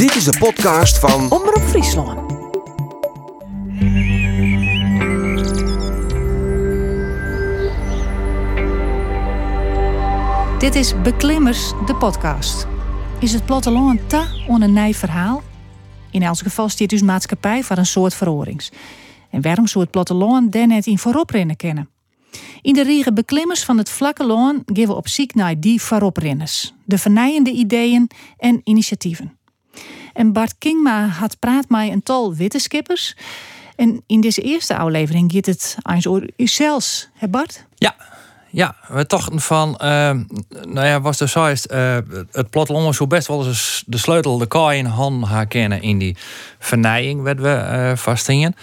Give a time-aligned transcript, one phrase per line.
[0.00, 2.30] Dit is de podcast van Omroep Friesland.
[10.60, 12.66] Dit is Beklimmers, de podcast.
[13.18, 15.42] Is het platteland ta on een nij verhaal?
[16.10, 18.70] In elk geval stiert dus maatschappij voor een soort verorings.
[19.30, 21.88] En waarom zou het platteland daar net in vooroprennen kennen?
[22.62, 26.74] In de riege beklimmers van het vlakke loon gaan we op ziek naar die vooroprenners.
[26.84, 29.39] De vernijende ideeën en initiatieven.
[30.20, 33.16] En Bart Kingma had praat met een tal wetenschappers.
[33.76, 37.64] En in deze eerste aflevering gaat het eens over uzelf, hè Bart?
[37.74, 37.96] Ja,
[38.50, 40.10] ja, we tochten van, uh,
[40.68, 41.96] nou ja, was de zoist, uh,
[42.32, 46.16] het platteland zo best wel eens de sleutel, de kaai in hand herkennen in die
[46.58, 48.54] vernijing, werd we uh, vastingen.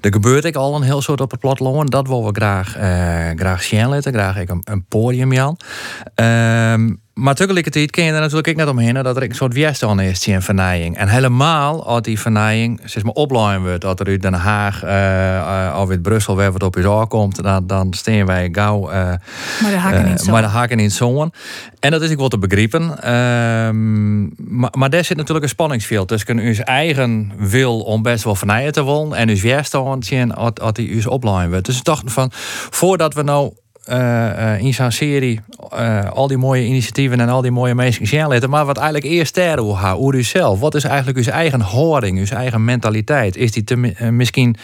[0.00, 2.70] Er gebeurt ik al een heel soort op het platteland, dat willen we graag,
[3.36, 5.56] graag zien graag ik een, een podium, Jan.
[6.14, 10.00] Ehm, maar tegelijkertijd ken je er natuurlijk ook net omheen dat er een soort weerstand
[10.00, 10.96] is in vernijing.
[10.96, 13.12] En helemaal als die vernijing zeg maar
[13.60, 17.42] wordt, dat er uit Den Haag uh, of uit Brussel weer wat op je aankomt,
[17.42, 18.90] dan, dan steen wij gauw.
[18.90, 21.32] Uh, maar de haken in Maar de haken in zo'n.
[21.80, 23.12] En dat is ik wel te begrijpen.
[23.12, 28.34] Um, maar, maar daar zit natuurlijk een spanningsveld tussen uw eigen wil om best wel
[28.34, 31.66] vernijden te wollen en uw weerstand zien als die u opleiden wordt.
[31.66, 32.30] Dus ik dacht van,
[32.70, 33.52] voordat we nou
[34.58, 35.40] in zo'n serie
[35.72, 39.34] uh, al die mooie initiatieven en al die mooie mensen zien Maar wat eigenlijk eerst
[39.34, 40.60] ter hoe u zelf.
[40.60, 43.36] Wat is eigenlijk uw eigen houding, uw eigen mentaliteit?
[43.36, 43.64] Is die
[44.10, 44.56] misschien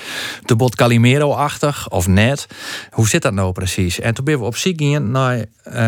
[0.45, 2.47] te bot Calimero-achtig of net?
[2.91, 4.01] Hoe zit dat nou precies?
[4.01, 5.45] En toen ben we op gaan naar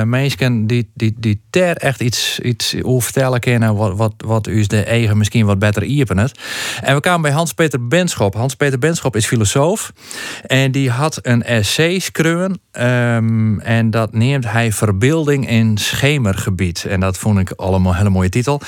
[0.06, 3.74] mensen die, die, die ter echt iets, iets over vertellen kunnen.
[3.74, 6.38] Wat, wat, wat u de eigen misschien wat beter iepen het.
[6.82, 8.34] En we kwamen bij Hans-Peter Benschop.
[8.34, 9.92] Hans-Peter Benschop is filosoof.
[10.46, 12.60] En die had een essay schreven.
[13.22, 16.84] Um, en dat neemt hij Verbeelding in Schemergebied.
[16.84, 18.60] En dat vond ik allemaal een hele mooie titel.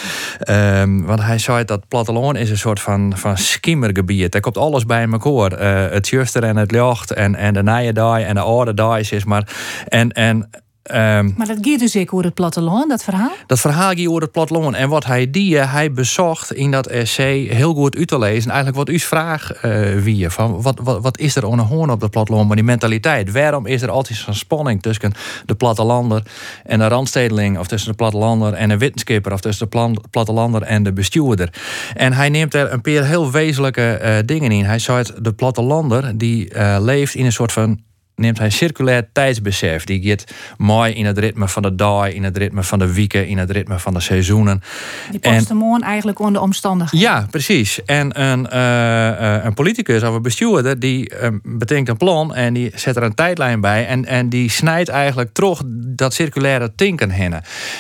[0.49, 4.33] Um, want hij zei dat platteland is een soort van, van skimmergebied.
[4.33, 5.61] Daar komt alles bij elkaar.
[5.61, 9.49] Uh, het juster en het licht en, en de dag en de oude is maar.
[9.89, 10.51] En, en
[10.93, 13.33] Um, maar dat gaat dus ik over het platteland, dat verhaal?
[13.47, 14.75] Dat verhaal gaat over het platteland.
[14.75, 18.51] En wat hij die, hij bezocht in dat essay heel goed uit te lezen.
[18.51, 22.11] Eigenlijk wat uw vraag uh, wie van wat, wat, wat is er hoorn op het
[22.11, 23.33] platteland, maar die mentaliteit.
[23.33, 25.13] Waarom is er altijd zo'n spanning tussen
[25.47, 26.23] de plattelander
[26.65, 30.83] en de randstedeling, of tussen de plattelander en de wetenschapper, of tussen de plattelander en
[30.83, 31.53] de bestuurder?
[31.95, 34.65] En hij neemt er een paar heel wezenlijke uh, dingen in.
[34.65, 37.81] Hij zei de plattelander die uh, leeft in een soort van
[38.17, 39.85] neemt hij circulair tijdsbesef.
[39.85, 40.25] Die gaat
[40.57, 43.51] mooi in het ritme van de dag, in het ritme van de weken, in het
[43.51, 44.63] ritme van de seizoenen.
[45.11, 47.09] Die past de eigenlijk onder omstandigheden.
[47.09, 47.85] Ja, precies.
[47.85, 52.71] En een, uh, een politicus of een bestuurder die uh, bedenkt een plan en die
[52.75, 57.35] zet er een tijdlijn bij en, en die snijdt eigenlijk toch dat circulaire tinken heen.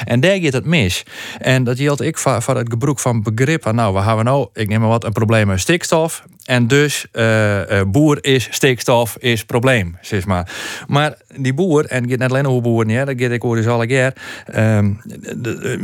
[0.04, 1.02] En daar gaat het mis.
[1.38, 4.48] En dat hield ik van, van het gebroek van begrip van nou, we hebben nou,
[4.52, 6.24] ik neem maar wat, een probleem met stikstof.
[6.44, 10.50] En dus uh, boer is stikstof, is probleem, zeg maar.
[10.86, 13.66] Maar die boer, en gaat net alleen over boeren, ja, dat gaat ik hoor dus
[13.66, 14.12] al een keer.
[14.56, 15.00] Um,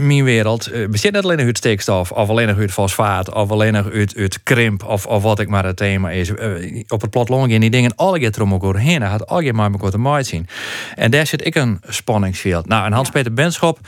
[0.07, 3.73] mijn wereld uh, bestaat niet alleen uit stikstof, of alleen nog uit fosfaat, of alleen
[3.73, 6.29] nog uit, uit krimp, of, of wat ik maar het thema is.
[6.29, 9.01] Uh, op het platteland gaan die dingen alle keer erom elkaar heen.
[9.01, 10.47] Dat had al je maar elkaar te maken zien.
[10.95, 12.67] En daar zit ik een spanningsveld.
[12.67, 13.79] Nou, en Hans-Peter Benschop,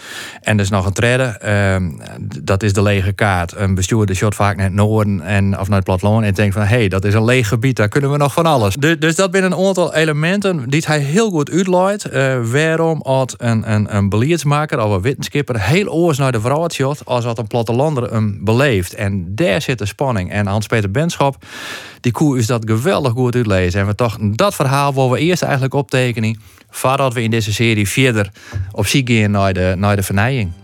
[0.41, 1.41] en is nog een trede,
[1.75, 2.01] um,
[2.43, 3.55] dat is de lege kaart.
[3.57, 6.62] Een bestuurder shot vaak naar het noorden en, of naar het platteland en denkt van
[6.67, 8.75] hé, hey, dat is een leeg gebied, daar kunnen we nog van alles.
[8.75, 12.07] Dus, dus dat zijn een aantal elementen die hij heel goed uitlooit.
[12.13, 16.69] Uh, waarom had een, een, een beleidsmaker of een wetenschapper heel oors naar de vrouw
[16.69, 18.95] shot als wat een plattelander hem beleeft.
[18.95, 20.31] En daar zit de spanning.
[20.31, 21.37] En Hans-Peter Benschop,
[22.01, 23.81] die koe is dat geweldig goed uitlezen.
[23.81, 26.41] En we dachten, dat verhaal willen we eerst eigenlijk optekenen
[26.71, 28.31] voordat we in deze serie verder
[28.73, 30.62] op gaan naar de, naar de.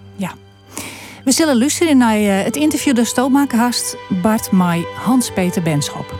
[1.28, 6.14] We zullen luisteren naar eh, het interview dat stootmaker hast Bart Mai Hans-Peter Benschop.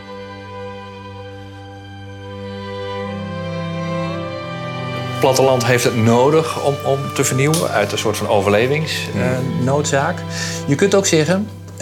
[5.19, 10.17] platteland heeft het nodig om, om te vernieuwen uit een soort van overlevingsnoodzaak.
[10.17, 10.25] Uh,
[10.67, 11.79] je kunt ook zeggen, uh,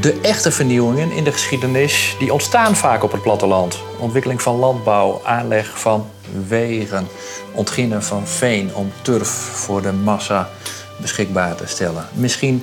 [0.00, 3.78] de echte vernieuwingen in de geschiedenis die ontstaan vaak op het platteland.
[3.98, 6.06] Ontwikkeling van landbouw, aanleg van
[6.46, 7.08] wegen,
[7.52, 10.48] ontginnen van veen om turf voor de massa
[10.96, 12.08] beschikbaar te stellen.
[12.12, 12.62] Misschien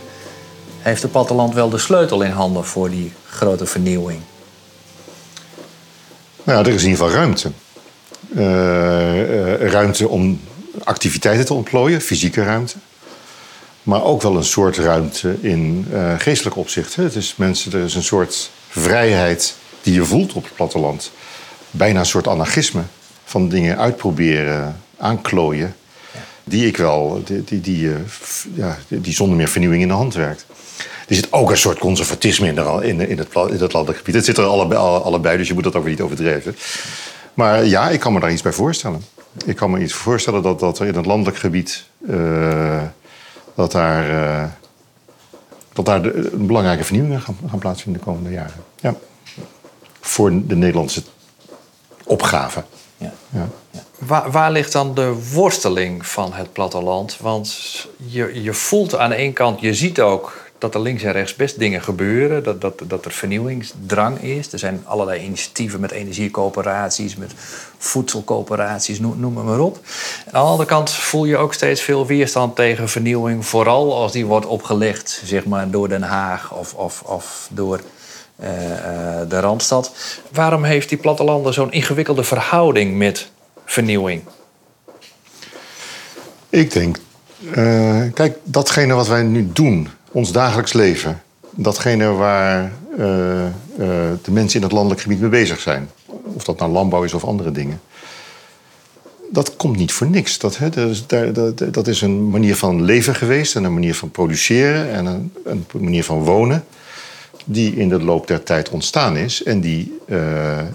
[0.79, 4.19] heeft het platteland wel de sleutel in handen voor die grote vernieuwing.
[6.43, 7.51] Nou er is in ieder geval ruimte.
[8.35, 10.41] Uh, ruimte om
[10.83, 12.75] activiteiten te ontplooien, fysieke ruimte.
[13.83, 16.95] Maar ook wel een soort ruimte in uh, geestelijk opzicht.
[16.95, 21.11] Het is mensen, er is een soort vrijheid die je voelt op het platteland.
[21.71, 22.81] Bijna een soort anarchisme
[23.23, 25.75] van dingen uitproberen, aanklooien.
[26.43, 27.95] Die ik wel, die, die, die, eh,
[28.53, 30.45] ja, die zonder meer vernieuwing in de hand werkt.
[31.07, 34.15] Er zit ook een soort conservatisme in, de, in, in, het, in het landelijk gebied.
[34.15, 36.55] Het zit er allebei, allebei, dus je moet dat ook weer niet overdrijven.
[37.33, 39.03] Maar ja, ik kan me daar iets bij voorstellen.
[39.45, 41.85] Ik kan me iets voorstellen dat, dat er in het landelijk gebied...
[42.07, 42.81] eh,
[43.55, 44.49] dat daar, eh,
[45.73, 48.63] dat daar de, een belangrijke vernieuwingen gaan, gaan plaatsvinden de komende jaren.
[48.79, 48.95] Ja.
[49.99, 51.03] Voor de Nederlandse
[52.03, 52.63] opgave.
[52.97, 53.13] Ja.
[53.29, 53.47] Ja.
[54.05, 57.17] Waar, ligt dan de worsteling van het platteland?
[57.21, 57.57] Want
[58.05, 61.35] je, je voelt aan de ene kant, je ziet ook dat er links en rechts
[61.35, 62.43] best dingen gebeuren.
[62.43, 64.53] Dat, dat, dat er vernieuwingsdrang is.
[64.53, 67.31] Er zijn allerlei initiatieven met energiecoöperaties, met
[67.77, 69.79] voedselcoöperaties, noem, maar op.
[70.25, 73.45] Aan de andere kant voel je ook steeds veel weerstand tegen vernieuwing.
[73.45, 77.81] Vooral als die wordt opgelegd zeg maar, door Den Haag of, of, of door
[78.35, 79.91] eh, eh, de Randstad.
[80.31, 83.31] Waarom heeft die plattelanden zo'n ingewikkelde verhouding met
[83.65, 84.21] vernieuwing?
[86.53, 86.97] Ik denk,
[87.51, 93.51] eh, kijk, datgene wat wij nu doen, ons dagelijks leven, datgene waar eh, eh,
[94.21, 95.89] de mensen in het landelijk gebied mee bezig zijn,
[96.23, 97.81] of dat nou landbouw is of andere dingen,
[99.31, 100.37] dat komt niet voor niks.
[100.37, 101.05] Dat, hè, dat, is,
[101.71, 105.65] dat, is een manier van leven geweest en een manier van produceren en een, een
[105.71, 106.63] manier van wonen
[107.45, 109.97] die in de loop der tijd ontstaan is en die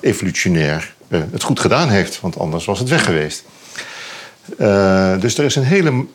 [0.01, 3.45] evolutionair eh, het goed gedaan heeft, want anders was het weg geweest.
[4.59, 6.07] Eh, dus er is een hele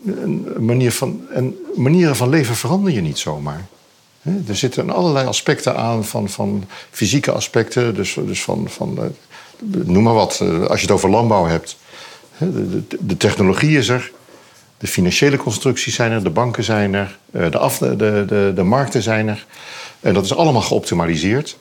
[0.59, 1.21] manier van.
[1.33, 3.65] En manieren van leven verander je niet zomaar.
[4.47, 7.95] Er zitten allerlei aspecten aan van, van fysieke aspecten.
[7.95, 9.05] Dus, dus van, van eh,
[9.85, 10.41] noem maar wat.
[10.67, 11.77] Als je het over landbouw hebt.
[12.37, 14.11] De, de, technologie is er.
[14.77, 16.23] De financiële constructies zijn er.
[16.23, 17.17] De banken zijn er.
[17.31, 19.45] de, de, de markten zijn er.
[19.99, 21.57] En dat is allemaal geoptimaliseerd.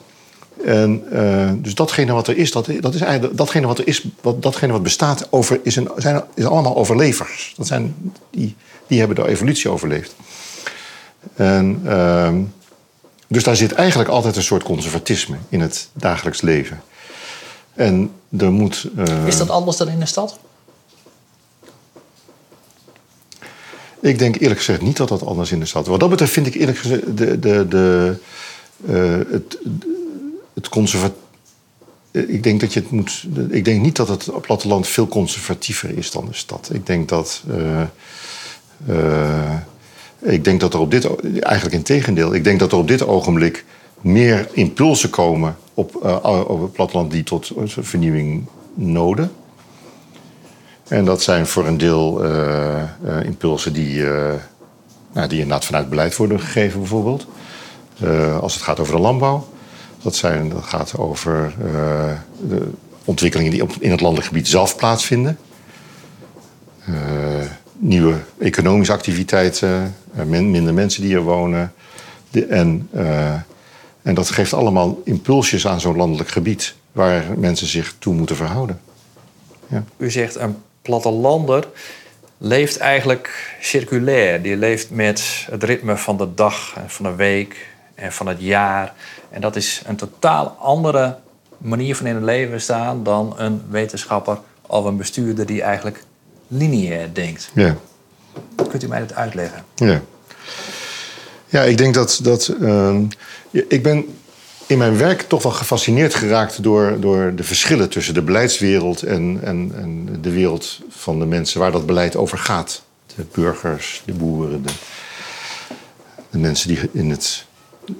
[0.64, 4.04] En eh, dus datgene wat er is, dat, dat is eigenlijk datgene wat er is,
[4.20, 7.54] wat, datgene wat bestaat, over, is, een, zijn, is allemaal overlevers.
[7.56, 8.56] Dat zijn, die,
[8.86, 10.14] die hebben de evolutie overleefd.
[11.34, 12.40] En, ehm,
[13.28, 16.82] dus daar zit eigenlijk altijd een soort conservatisme in het dagelijks leven.
[17.74, 18.88] En er moet.
[18.96, 20.38] eh, Is dat anders dan in de stad?
[24.00, 25.86] Ik denk eerlijk gezegd niet dat dat anders in de stad.
[25.86, 28.14] Wat dat betreft vind ik eerlijk gezegd de, de, de,
[28.86, 29.58] eh, het,
[30.54, 31.12] het conservat.
[32.10, 33.26] eh, Ik denk dat je het moet.
[33.50, 36.70] Ik denk niet dat het platteland veel conservatiever is dan de stad.
[36.72, 37.43] Ik denk dat.
[37.50, 37.81] eh,
[38.87, 39.58] eh,
[40.20, 41.08] ik denk dat er op dit.
[41.40, 42.34] Eigenlijk in tegendeel.
[42.34, 43.64] Ik denk dat er op dit ogenblik
[44.00, 45.94] meer impulsen komen op,
[46.49, 49.32] op het platteland die tot vernieuwing noden.
[50.88, 52.22] En dat zijn voor een deel
[53.25, 54.02] impulsen die,
[55.12, 57.26] nou, die inderdaad vanuit beleid worden gegeven, bijvoorbeeld.
[58.40, 59.48] Als het gaat over de landbouw.
[60.02, 62.12] Dat, zijn, dat gaat over eh,
[62.49, 62.70] de
[63.04, 65.38] ontwikkelingen die in het landelijk gebied zelf plaatsvinden.
[66.84, 66.94] Eh,
[67.78, 71.72] nieuwe economische activiteiten, eh, min- minder mensen die er wonen.
[72.49, 72.88] En,
[74.02, 78.81] en dat geeft allemaal impulsjes aan zo'n landelijk gebied waar mensen zich toe moeten verhouden.
[79.96, 81.69] U zegt een plattelander
[82.43, 84.43] leeft eigenlijk circulair.
[84.43, 88.40] Die leeft met het ritme van de dag en van de week en van het
[88.40, 88.94] jaar.
[89.32, 91.17] En dat is een totaal andere
[91.58, 96.05] manier van in het leven staan dan een wetenschapper of een bestuurder die eigenlijk
[96.49, 97.50] lineair denkt.
[97.55, 97.76] Ja.
[98.69, 99.64] Kunt u mij dat uitleggen?
[99.75, 100.00] Ja,
[101.49, 102.20] ja ik denk dat.
[102.23, 103.05] dat ehm,
[103.50, 104.17] ik ben
[104.67, 109.41] in mijn werk toch wel gefascineerd geraakt door, door de verschillen tussen de beleidswereld en,
[109.43, 112.82] en, en de wereld van de mensen waar dat beleid over gaat.
[113.17, 114.72] De burgers, de boeren, de,
[116.31, 117.46] de mensen die in het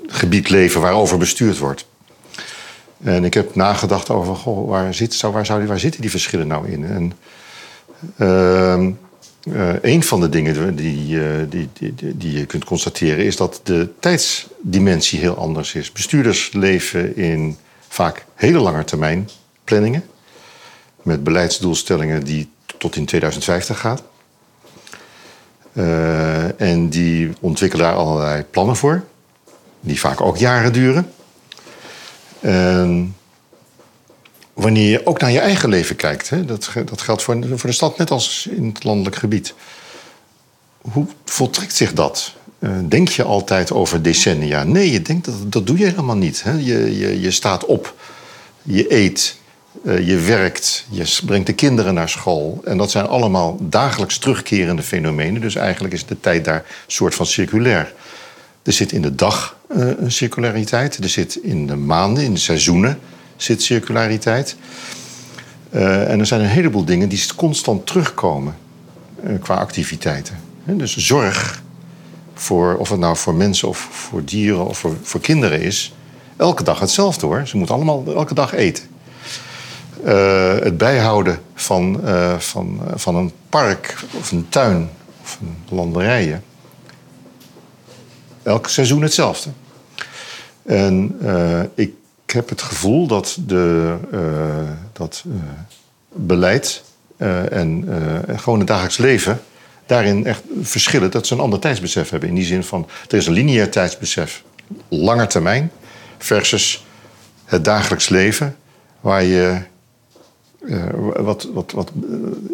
[0.07, 1.87] gebied leven waarover bestuurd wordt.
[3.03, 6.69] En ik heb nagedacht over goh, waar, zit, waar, zou, waar zitten die verschillen nou
[6.69, 6.85] in?
[6.85, 7.13] En,
[8.17, 8.91] ehm,
[9.43, 13.37] eh, een van de dingen die, eh, die, die, die, die je kunt constateren is
[13.37, 15.93] dat de tijdsdimensie heel anders is.
[15.93, 17.57] Bestuurders leven in
[17.89, 19.29] vaak hele lange termijn
[19.65, 20.05] planningen.
[21.03, 22.49] Met beleidsdoelstellingen die
[22.79, 23.99] tot in 2050 gaan.
[25.73, 29.05] Eh, en die ontwikkelen daar allerlei plannen voor.
[29.85, 31.13] Die vaak ook jaren duren.
[32.41, 33.17] En
[34.53, 37.75] wanneer je ook naar je eigen leven kijkt, hè, dat, dat geldt voor, voor de
[37.75, 39.55] stad net als in het landelijk gebied.
[40.81, 42.35] Hoe voltrekt zich dat?
[42.59, 44.65] Eh, denk je altijd over decennia?
[44.65, 46.43] Nee, je denkt dat, dat doe je helemaal niet.
[46.43, 46.53] Hè?
[46.53, 47.95] Je, je, je staat op,
[48.63, 49.37] je eet,
[49.85, 52.61] eh, je werkt, je brengt de kinderen naar school.
[52.65, 55.41] En dat zijn allemaal dagelijks terugkerende fenomenen.
[55.41, 57.95] Dus eigenlijk is de tijd daar soort van circulair.
[58.63, 60.97] Er zit in de dag een circulariteit.
[60.97, 62.99] Er zit in de maanden, in de seizoenen
[63.37, 64.57] zit circulariteit.
[65.71, 68.55] Eh, en er zijn een heleboel dingen die constant terugkomen.
[69.23, 70.37] eh, qua activiteiten.
[70.65, 71.63] Dus zorg,
[72.35, 75.95] voor, of het nou voor mensen of voor dieren of voor, voor kinderen is,
[76.37, 77.47] elke dag hetzelfde hoor.
[77.47, 78.85] Ze moeten allemaal elke dag eten.
[80.05, 84.91] Uh, het bijhouden van, uh, van, van een park of een tuin
[85.23, 86.43] of een landerijen.
[88.43, 89.51] Elk seizoen hetzelfde.
[90.63, 91.93] En uh, ik
[92.27, 93.97] heb het gevoel dat, de,
[94.93, 95.25] dat
[96.13, 96.83] beleid
[97.51, 97.89] en
[98.37, 99.41] gewoon het dagelijks leven
[99.87, 101.11] daarin echt verschillen.
[101.11, 102.29] Dat ze een ander tijdsbesef hebben.
[102.29, 104.43] In die zin van, er is een lineair tijdsbesef,
[104.89, 105.71] langer termijn,
[106.19, 106.87] versus
[107.45, 108.57] het dagelijks leven,
[109.01, 109.63] waar je
[111.17, 111.91] wat, wat, wat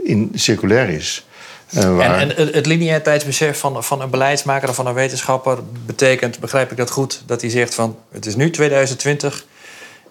[0.04, 1.26] in circulair is.
[1.70, 2.18] Uh, waar...
[2.18, 6.70] En, en, het lineair tijdsbesef van, van een beleidsmaker of van een wetenschapper betekent, begrijp
[6.70, 9.44] ik dat goed, dat hij zegt van het is nu 2020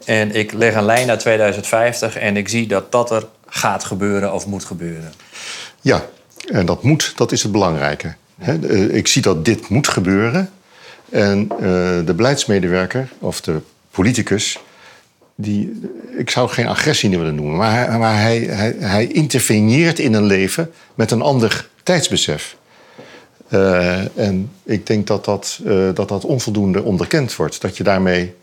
[0.06, 4.34] en ik leg een lijn naar 2050 en ik zie dat dat er gaat gebeuren
[4.34, 5.14] of moet gebeuren.
[5.82, 6.06] Ja,
[6.52, 8.16] en dat moet, dat is het belangrijke.
[8.90, 10.52] Ik zie dat dit moet gebeuren.
[11.10, 11.60] En uh,
[12.06, 13.60] de beleidsmedewerker of de
[13.92, 14.60] politicus,
[15.40, 15.82] die,
[16.18, 20.26] ik zou geen agressie willen noemen, maar, hij, maar hij, hij, hij, interveneert in een
[20.26, 22.56] leven met een ander tijdsbesef.
[23.50, 27.62] Uh, en ik denk dat dat, uh, dat dat onvoldoende onderkend wordt.
[27.62, 28.34] Dat je daarmee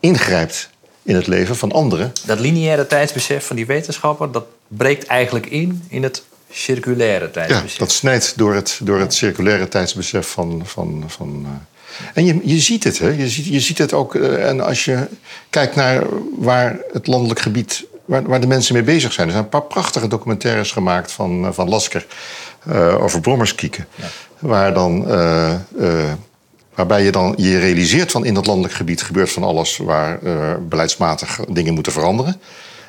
[0.00, 0.70] ingrijpt
[1.02, 2.12] in het leven van anderen.
[2.26, 7.72] Dat lineaire tijdsbesef van die wetenschapper, dat breekt eigenlijk in in het circulaire tijdsbesef.
[7.72, 10.62] Ja, dat snijdt door het, door het circulaire tijdsbesef van.
[10.64, 11.50] van, van uh...
[12.14, 13.08] En je, je ziet het, hè?
[13.08, 14.14] Je, ziet, je ziet het ook.
[14.14, 15.08] Uh, en als je
[15.50, 16.02] kijkt naar
[16.38, 17.84] waar het landelijk gebied.
[18.04, 19.26] Waar, waar, de mensen mee bezig zijn.
[19.26, 22.06] Er zijn een paar prachtige documentaires gemaakt van, uh, van Lasker.
[22.98, 23.86] over brommerskieken.
[23.94, 24.06] Ja.
[24.38, 25.06] Waar dan.
[26.74, 30.18] Waarbij je dan je realiseert van in dat landelijk gebied gebeurt van alles waar
[30.68, 32.40] beleidsmatig dingen moeten veranderen.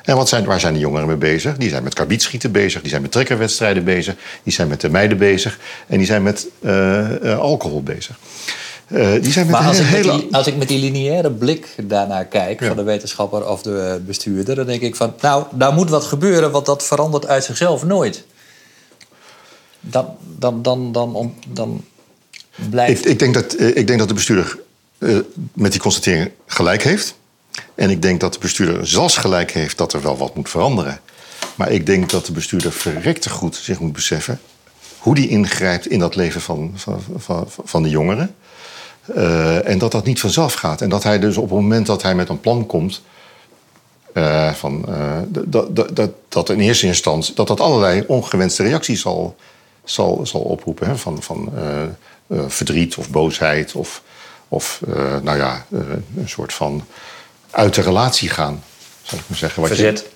[0.02, 1.56] En wat zijn, waar zijn de jongeren mee bezig?
[1.56, 5.18] Die zijn met karbietschieten bezig, die zijn met trekkerwedstrijden bezig, die zijn met de meiden
[5.18, 6.46] bezig en die zijn met
[7.38, 8.18] alcohol bezig.
[8.88, 10.12] Uh, die zijn met maar als, hele...
[10.12, 12.66] ik die, als, ik met die lineaire blik daarnaar kijk ja.
[12.66, 16.50] van de wetenschapper of de bestuurder, dan denk ik van, nou, daar moet wat gebeuren,
[16.50, 18.24] want dat verandert uit zichzelf nooit.
[19.80, 20.06] Dan,
[20.38, 21.84] dan, dan, dan, dan,
[22.70, 23.04] blijft.
[23.04, 24.58] Ik, ik, denk dat, ik denk dat de bestuurder
[25.52, 27.14] met die constatering gelijk heeft.
[27.74, 31.00] En ik denk dat de bestuurder zelfs gelijk heeft dat er wel wat moet veranderen.
[31.54, 34.40] Maar ik denk dat de bestuurder verrekte goed zich moet beseffen
[34.98, 38.34] hoe die ingrijpt in dat leven van, van, van, van de jongeren.
[39.14, 40.80] Uh, en dat dat niet vanzelf gaat.
[40.80, 43.02] En dat hij dus op het moment dat hij met een plan komt.
[44.14, 49.00] Uh, van, uh, dat, dat, dat, dat in eerste instantie dat dat allerlei ongewenste reacties
[49.00, 49.36] zal,
[49.84, 50.86] zal, zal oproepen.
[50.86, 50.96] Hè?
[50.96, 51.52] Van, van
[52.48, 54.02] verdriet of boosheid of,
[54.48, 54.80] of
[55.22, 55.66] nou ja,
[56.16, 56.84] een soort van
[57.50, 58.62] uit de relatie gaan.
[59.02, 59.60] Zal ik maar zeggen.
[59.60, 59.98] Wat verzet.
[59.98, 60.06] Je,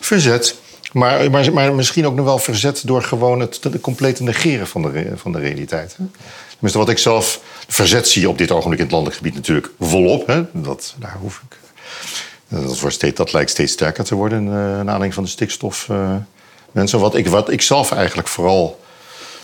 [0.00, 0.56] verzet.
[0.92, 4.82] Maar, maar, maar misschien ook nog wel verzet door gewoon het de complete negeren van
[4.82, 5.96] de, van de realiteit.
[5.96, 6.04] Hè?
[6.50, 10.26] Tenminste, wat ik zelf verzet zie op dit ogenblik in het landelijk gebied natuurlijk volop.
[10.26, 10.42] Hè?
[10.52, 11.56] Dat, daar hoef ik.
[12.48, 15.88] Dat, wordt steeds, dat lijkt steeds sterker te worden uh, naar aanleiding van de stikstof.
[15.90, 16.16] Uh,
[16.72, 17.00] mensen.
[17.00, 18.80] Wat ik, wat ik zelf eigenlijk vooral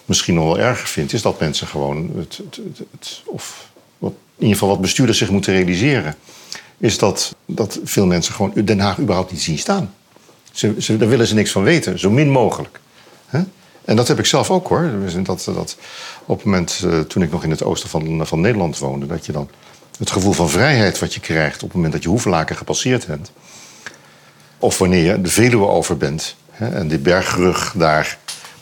[0.05, 2.41] misschien nog wel erger vind, is dat mensen gewoon het,
[2.91, 6.17] het, of wat, in ieder geval wat bestuurders zich moeten realiseren
[6.79, 9.95] is dat, dat veel mensen gewoon Den Haag überhaupt niet zien staan.
[10.53, 12.81] Ze, ze, daar willen ze niks van weten, zo min mogelijk.
[13.85, 14.91] En dat heb ik zelf ook hoor.
[15.23, 15.77] Dat, dat
[16.25, 19.27] op het moment, uh, toen ik nog in het oosten van, van Nederland woonde, dat
[19.27, 19.49] je dan
[19.99, 23.33] het gevoel van vrijheid wat je krijgt op het moment dat je Hoevelaken gepasseerd bent.
[24.59, 28.19] Of wanneer je de Veluwe over bent hè, en die bergrug daar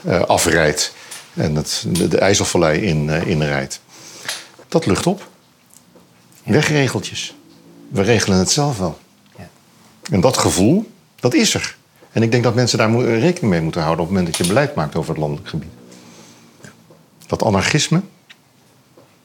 [0.06, 0.94] uh, afrijdt
[1.34, 3.80] en het, de, de IJsselvallei in, uh, inrijdt.
[4.68, 5.28] Dat lucht op.
[6.44, 7.34] Wegregeltjes
[7.92, 8.98] we regelen het zelf wel.
[9.38, 9.48] Ja.
[10.10, 11.76] En dat gevoel, dat is er.
[12.12, 14.52] En ik denk dat mensen daar rekening mee moeten houden op het moment dat je
[14.52, 15.70] beleid maakt over het landelijk gebied.
[17.26, 18.00] Dat anarchisme.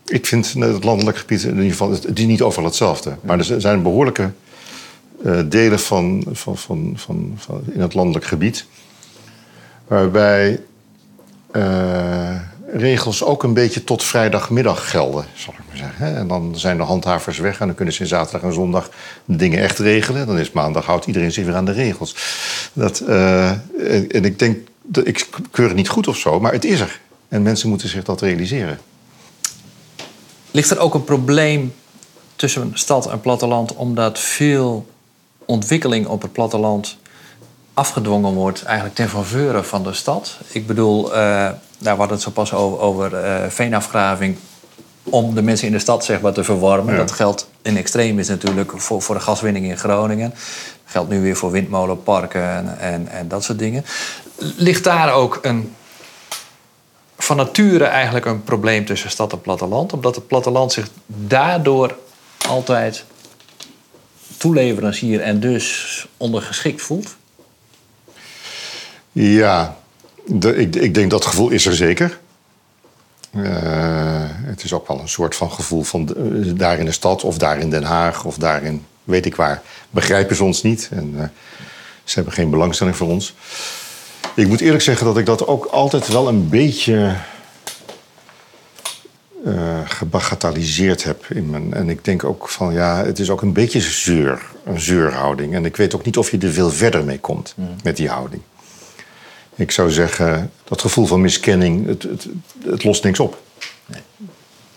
[0.06, 3.17] Ik vind het landelijk gebied in ieder geval, het is niet overal hetzelfde.
[3.22, 4.32] Maar er zijn behoorlijke
[5.25, 7.38] uh, delen van, van, van, van,
[7.72, 8.65] in het landelijk gebied.
[9.88, 10.62] Waarbij
[11.51, 12.41] uh,
[12.74, 16.15] regels ook een beetje tot vrijdagmiddag gelden, zal ik maar zeggen.
[16.15, 18.89] En dan zijn de handhavers weg en dan kunnen ze in zaterdag en zondag
[19.25, 20.27] dingen echt regelen.
[20.27, 22.15] Dan is maandag houdt iedereen zich weer aan de regels.
[22.74, 23.50] Dat, uh,
[24.15, 24.57] en ik denk,
[25.03, 27.00] ik keur het niet goed of zo, maar het is er.
[27.27, 28.79] En mensen moeten zich dat realiseren.
[30.51, 31.74] Ligt er ook een probleem
[32.36, 34.88] tussen stad en platteland omdat veel
[35.45, 36.97] ontwikkeling op het platteland
[37.74, 40.38] afgedwongen wordt eigenlijk ten faveur van de stad?
[40.47, 44.38] Ik bedoel, uh, daar hadden het zo pas over, over uh, veenafgraving
[45.03, 46.98] om de mensen in de stad zeg maar, te verwarmen.
[46.98, 50.29] Dat geldt in extreem is natuurlijk voor, voor de gaswinning in Groningen.
[50.29, 50.39] Dat
[50.86, 53.86] geldt nu weer voor windmolenparken en, en, en dat soort dingen.
[54.38, 55.75] Ligt daar ook een
[57.17, 59.93] van nature eigenlijk een probleem tussen stad en platteland.
[59.93, 61.98] Omdat het platteland zich daardoor
[62.48, 63.05] altijd
[64.38, 67.15] toeleverancier en dus ondergeschikt voelt?
[69.12, 69.77] Ja,
[70.27, 72.19] de, ik, ik, denk dat gevoel is er zeker.
[73.36, 73.43] Uh,
[74.25, 77.38] het is ook wel een soort van gevoel van de, daar in de stad of
[77.38, 79.62] daar in Den Haag of daar in weet ik waar.
[79.89, 81.24] Begrijpen ze ons niet en uh,
[82.03, 83.36] ze hebben geen belangstelling voor ons.
[84.36, 87.15] Ik moet eerlijk zeggen dat ik dat ook altijd wel een beetje
[89.86, 91.25] gebagatelliseerd heb.
[91.29, 94.79] In mijn, en ik denk ook van ja, het is ook een beetje zeur, een
[94.79, 95.53] zeurhouding.
[95.53, 97.67] En ik weet ook niet of je er veel verder mee komt mm.
[97.84, 98.41] met die houding.
[99.58, 102.28] Ik zou zeggen, dat gevoel van miskenning, het, het,
[102.66, 103.42] het lost niks op.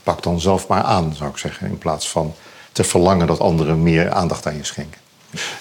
[0.02, 2.34] Pak dan zelf maar aan, zou ik zeggen, in plaats van
[2.72, 5.00] te verlangen dat anderen meer aandacht aan je schenken.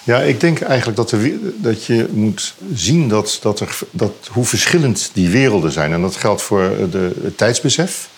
[0.02, 1.14] Ja, ik denk eigenlijk dat,
[1.56, 5.92] dat je moet zien dat, dat er, dat, hoe verschillend die werelden zijn.
[5.92, 8.08] En dat geldt voor de, het tijdsbesef.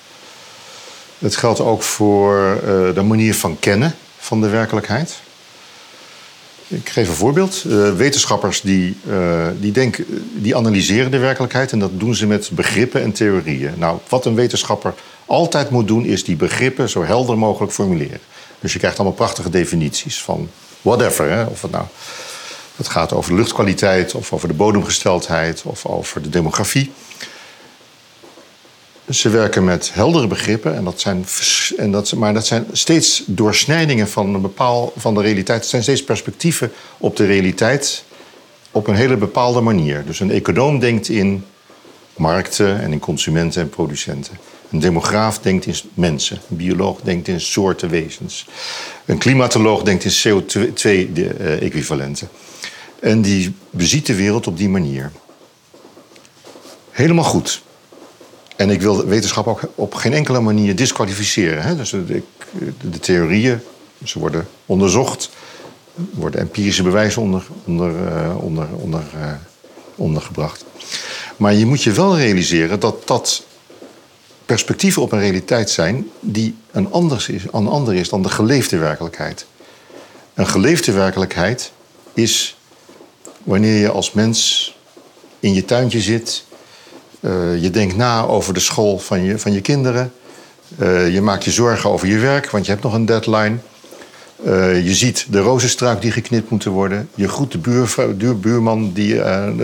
[1.18, 5.20] Het geldt ook voor uh, de manier van kennen van de werkelijkheid.
[6.72, 7.64] Ik geef een voorbeeld.
[7.66, 12.50] Uh, wetenschappers die, uh, die, denken, die analyseren de werkelijkheid en dat doen ze met
[12.52, 13.72] begrippen en theorieën.
[13.76, 14.94] Nou, wat een wetenschapper
[15.26, 18.20] altijd moet doen, is die begrippen zo helder mogelijk formuleren.
[18.60, 20.48] Dus je krijgt allemaal prachtige definities van
[20.82, 21.30] whatever.
[21.30, 21.44] Hè?
[21.44, 21.84] Of het nou
[22.76, 26.92] het gaat over luchtkwaliteit, of over de bodemgesteldheid, of over de demografie.
[29.10, 31.26] Ze werken met heldere begrippen, en dat zijn,
[31.76, 35.60] en dat, maar dat zijn steeds doorsnijdingen van, een bepaal, van de realiteit.
[35.60, 38.04] Het zijn steeds perspectieven op de realiteit
[38.70, 40.04] op een hele bepaalde manier.
[40.06, 41.44] Dus een econoom denkt in
[42.16, 44.38] markten en in consumenten en producenten.
[44.70, 46.38] Een demograaf denkt in mensen.
[46.50, 48.46] Een bioloog denkt in soorten wezens.
[49.04, 52.28] Een klimatoloog denkt in CO2-equivalenten.
[53.00, 55.12] En die beziet de wereld op die manier.
[56.90, 57.62] Helemaal goed.
[58.56, 61.62] En ik wil wetenschap ook op geen enkele manier disqualificeren.
[61.62, 61.76] Hè?
[61.76, 62.22] Dus de,
[62.90, 63.60] de, theorieën,
[64.04, 65.30] ze worden onderzocht.
[65.96, 69.32] Er worden empirische bewijzen onder, onder, uh, onder, onder, uh,
[69.94, 70.64] ondergebracht.
[71.36, 73.44] Maar je moet je wel realiseren dat dat
[74.46, 78.78] perspectieven op een realiteit zijn die een, anders is, een ander is dan de geleefde
[78.78, 79.46] werkelijkheid.
[80.34, 81.72] Een geleefde werkelijkheid
[82.14, 82.56] is
[83.42, 84.76] wanneer je als mens
[85.40, 86.44] in je tuintje zit,
[87.22, 90.12] uh, je denkt na over de school van je, van je kinderen,
[90.78, 93.56] uh, je maakt je zorgen over je werk, want je hebt nog een deadline.
[94.46, 97.08] Uh, je ziet de rozenstruik die geknipt moeten worden.
[97.14, 99.20] Je groet de buurvrouw, buurman die,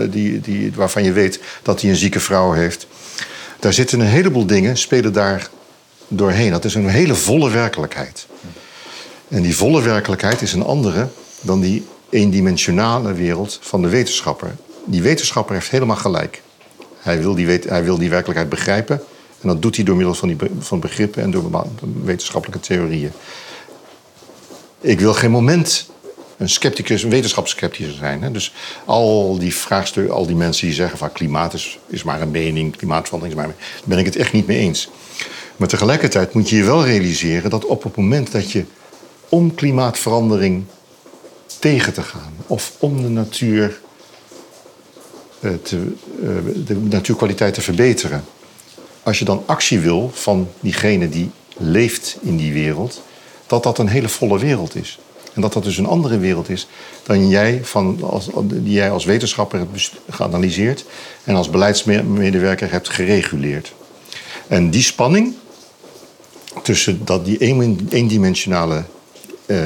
[0.09, 2.87] die, die, waarvan je weet dat hij een zieke vrouw heeft.
[3.59, 5.49] Daar zitten een heleboel dingen, spelen daar
[6.07, 6.51] doorheen.
[6.51, 8.27] Dat is een hele volle werkelijkheid.
[9.27, 11.07] En die volle werkelijkheid is een andere
[11.41, 14.55] dan die eendimensionale wereld van de wetenschapper.
[14.85, 16.41] Die wetenschapper heeft helemaal gelijk.
[17.09, 19.01] Hij wil die, hij wil die werkelijkheid begrijpen.
[19.41, 21.67] En dat doet hij door middel van, die, van begrippen en door
[22.03, 23.11] wetenschappelijke theorieën.
[24.81, 25.89] Ik wil geen moment
[26.37, 28.21] een scepticus, een wetenschapsscepticus zijn.
[28.23, 28.31] Hè?
[28.31, 28.53] Dus
[28.85, 32.75] al die vraagstukken, al die mensen die zeggen van klimaat is, is maar een mening,
[32.75, 34.89] klimaatverandering is maar een mening, daar ben ik het echt niet mee eens.
[35.55, 38.65] Maar tegelijkertijd moet je je wel realiseren dat op het moment dat je
[39.29, 40.65] om klimaatverandering
[41.59, 43.79] tegen te gaan of om de natuur
[45.39, 45.77] te,
[46.21, 46.29] uh,
[46.65, 48.23] de natuurkwaliteit te verbeteren,
[49.03, 53.01] als je dan actie wil van diegene die leeft in die wereld,
[53.47, 54.99] dat dat een hele volle wereld is.
[55.33, 56.67] En dat dat dus een andere wereld is
[57.03, 60.85] dan jij, van, als, die jij als wetenschapper hebt geanalyseerd
[61.23, 63.73] en als beleidsmedewerker hebt gereguleerd.
[64.47, 65.33] En die spanning
[66.63, 67.37] tussen dat, die
[67.89, 68.83] eendimensionale
[69.45, 69.57] uh,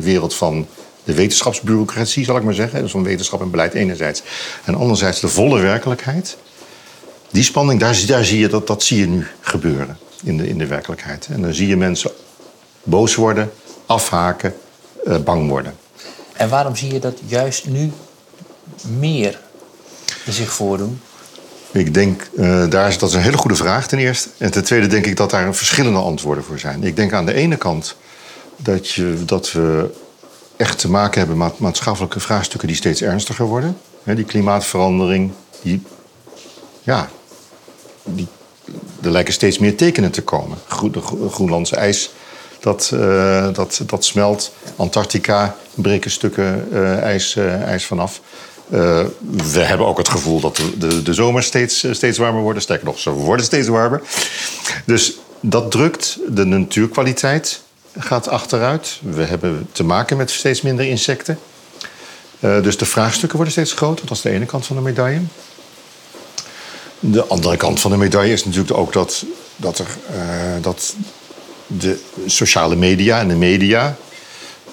[0.00, 0.66] wereld van
[1.04, 4.22] de wetenschapsbureaucratie, zal ik maar zeggen, dus van wetenschap en beleid enerzijds,
[4.64, 6.36] en anderzijds de volle werkelijkheid,
[7.30, 10.58] die spanning, daar, daar zie je dat, dat zie je nu gebeuren in de, in
[10.58, 11.28] de werkelijkheid.
[11.30, 12.10] En dan zie je mensen
[12.82, 13.52] boos worden,
[13.86, 14.54] afhaken,
[15.04, 15.74] uh, bang worden.
[16.32, 17.92] En waarom zie je dat juist nu
[18.98, 19.40] meer
[20.28, 21.00] zich voordoen?
[21.72, 24.28] Ik denk, uh, daar is, dat is een hele goede vraag ten eerste.
[24.38, 26.84] En ten tweede denk ik dat daar verschillende antwoorden voor zijn.
[26.84, 27.96] Ik denk aan de ene kant
[28.56, 29.90] dat, je, dat we
[30.56, 33.78] echt te maken hebben met maatschappelijke vraagstukken die steeds ernstiger worden.
[34.04, 35.82] die klimaatverandering, die,
[36.82, 37.08] ja,
[38.04, 38.26] die,
[39.02, 40.58] er lijken steeds meer tekenen te komen.
[41.30, 42.10] Groenlandse ijs
[42.62, 44.52] dat, uh, dat, dat smelt.
[44.76, 48.20] Antarctica breken stukken uh, ijs, uh, ijs vanaf.
[49.28, 52.62] we hebben ook het gevoel dat de, de, de zomers steeds, steeds warmer worden.
[52.62, 54.02] Sterker nog, ze worden steeds warmer.
[54.86, 57.62] Dus dat drukt de natuurkwaliteit
[57.98, 59.00] gaat achteruit.
[59.02, 61.38] We hebben te maken met steeds minder insecten.
[62.40, 64.06] dus de vraagstukken worden steeds groter.
[64.06, 65.20] Dat is de ene kant van de medaille.
[67.04, 69.24] De andere kant van de medaille is natuurlijk ook dat,
[69.56, 70.94] dat, er, uh, dat
[71.66, 73.96] de sociale media en de media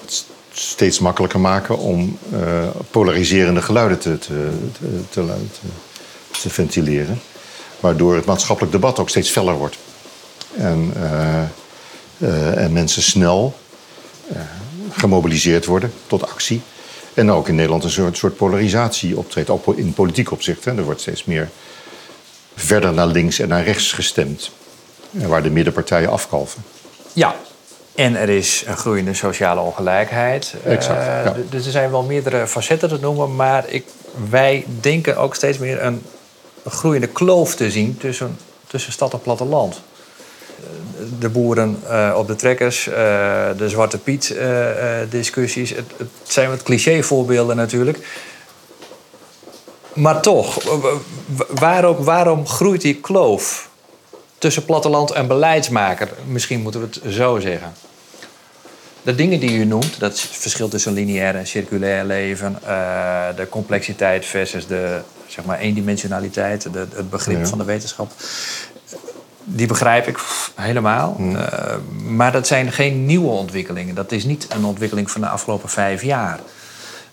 [0.00, 5.24] het steeds makkelijker maken om uh, polariserende geluiden te, te, te, te,
[6.40, 7.20] te ventileren.
[7.80, 9.76] Waardoor het maatschappelijk debat ook steeds feller wordt.
[10.56, 10.92] En,
[12.54, 13.54] en mensen snel
[14.32, 14.38] uh,
[14.90, 16.60] gemobiliseerd worden tot actie.
[17.14, 20.64] En ook in Nederland een soort, soort polarisatie optreedt, ook in politiek opzicht.
[20.64, 20.76] Hè.
[20.76, 21.48] Er wordt steeds meer
[22.54, 24.50] verder naar links en naar rechts gestemd.
[25.10, 26.64] Waar de middenpartijen afkalven.
[27.12, 27.34] Ja,
[27.94, 30.54] en er is een groeiende sociale ongelijkheid.
[30.64, 31.36] Exact, ja.
[31.50, 33.84] Dus er zijn wel meerdere facetten te noemen, maar ik,
[34.30, 36.02] wij denken ook steeds meer een
[36.62, 39.80] een groeiende kloof te zien tussen, tussen stad en platteland.
[41.18, 42.94] De boeren uh, op de trekkers, uh,
[43.56, 44.66] de Zwarte Piet uh,
[45.10, 45.70] discussies.
[45.70, 47.98] Het, het, zijn wat clichévoorbeelden natuurlijk.
[49.92, 50.62] Maar toch,
[51.48, 53.68] waarom, waarom groeit die kloof
[54.38, 56.08] tussen platteland en beleidsmaker?
[56.26, 57.72] Misschien moeten we het zo zeggen.
[59.02, 62.58] De dingen die u noemt, dat verschil tussen lineair en circulair leven,
[63.36, 67.46] de complexiteit versus de zeg maar eendimensionaliteit, de, het begrip ja.
[67.46, 68.12] van de wetenschap.
[69.44, 70.18] Die begrijp ik
[70.54, 71.14] helemaal.
[71.18, 71.34] Mm.
[71.34, 71.44] Uh,
[72.06, 73.94] maar dat zijn geen nieuwe ontwikkelingen.
[73.94, 76.40] Dat is niet een ontwikkeling van de afgelopen vijf jaar.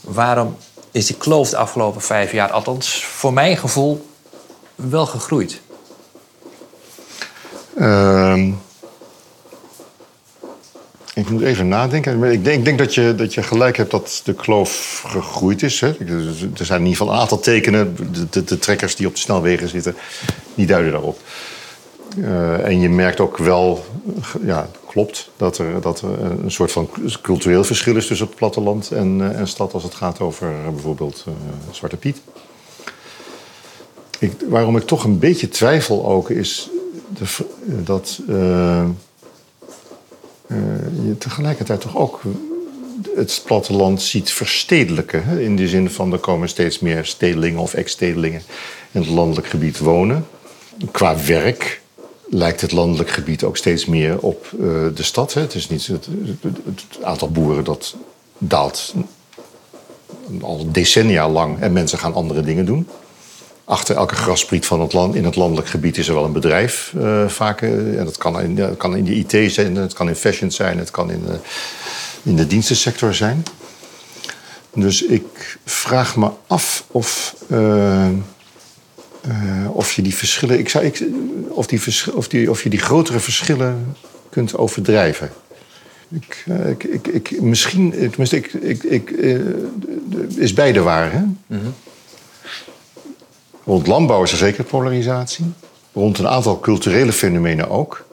[0.01, 0.57] Waarom
[0.91, 4.07] is die kloof de afgelopen vijf jaar, althans voor mijn gevoel,
[4.75, 5.61] wel gegroeid?
[7.77, 8.47] Uh,
[11.13, 12.23] ik moet even nadenken.
[12.23, 15.79] Ik denk, ik denk dat, je, dat je gelijk hebt dat de kloof gegroeid is.
[15.79, 15.87] Hè.
[15.87, 17.95] Er zijn in ieder geval een aantal tekenen.
[18.11, 19.95] De, de, de trekkers die op de snelwegen zitten,
[20.55, 21.19] die duiden daarop.
[22.17, 23.85] Uh, en je merkt ook wel,
[24.45, 26.89] ja, klopt, dat er, dat er een soort van
[27.21, 30.69] cultureel verschil is tussen het platteland en, uh, en stad als het gaat over uh,
[30.69, 31.25] bijvoorbeeld
[31.71, 32.21] Zwarte Piet.
[34.19, 36.69] Ik, waarom ik toch een beetje twijfel ook is
[37.17, 38.19] de, dat
[41.05, 42.21] je tegelijkertijd toch ook
[43.15, 45.23] het platteland ziet verstedelijken.
[45.23, 45.41] Hè?
[45.41, 48.41] In de zin van er komen steeds meer stedelingen of ex-stedelingen
[48.91, 50.27] in het landelijk gebied wonen.
[50.91, 51.81] Qua werk
[52.29, 54.59] lijkt het landelijk gebied ook steeds meer op uh,
[54.95, 55.33] de stad.
[55.33, 55.41] Hè?
[55.41, 56.07] Het is niet het,
[56.65, 57.95] het, aantal boeren dat
[58.37, 58.93] daalt
[60.41, 62.87] al decennia lang en mensen gaan andere dingen doen.
[63.63, 66.93] Achter elke graspriet van het land, in het landelijk gebied is er wel een bedrijf
[66.97, 67.61] uh, vaak.
[67.61, 70.77] Uh, en dat kan in, kan in de IT zijn, het kan in fashion zijn,
[70.77, 71.23] het kan in
[72.27, 73.43] in de dienstensector zijn.
[74.73, 77.35] Dus ik vraag me af of,
[79.27, 80.59] uh, of je die verschillen.
[80.59, 81.03] Ik zou, ik,
[81.49, 81.81] of, die,
[82.13, 83.95] of, die, of je die grotere verschillen
[84.29, 85.31] kunt overdrijven.
[86.09, 89.09] Ik, ik, ik, ik, misschien, tenminste, ik, ik, ik,
[90.35, 91.11] is beide waar.
[91.11, 91.23] Hè?
[91.47, 91.73] -hmm.
[93.65, 95.45] Rond landbouw is er zeker polarisatie.
[95.93, 98.05] Rond een aantal culturele fenomenen ook.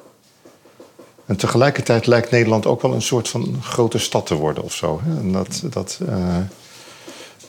[1.26, 5.00] En tegelijkertijd lijkt Nederland ook wel een soort van grote stad te worden of zo.
[5.06, 6.00] En dat, dat,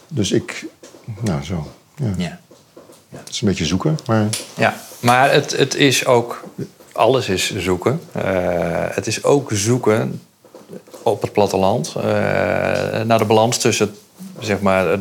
[0.07, 0.65] dus ik,
[1.21, 1.67] nou zo.
[1.95, 2.13] Ja.
[2.17, 2.39] ja.
[3.19, 4.27] Het is een beetje zoeken, maar.
[4.55, 6.43] Ja, maar het, het is ook.
[6.91, 8.01] Alles is zoeken.
[8.17, 8.23] Uh,
[8.89, 10.21] het is ook zoeken
[11.03, 12.03] op het platteland uh,
[13.01, 13.95] naar de balans tussen
[14.39, 14.99] zeg maar,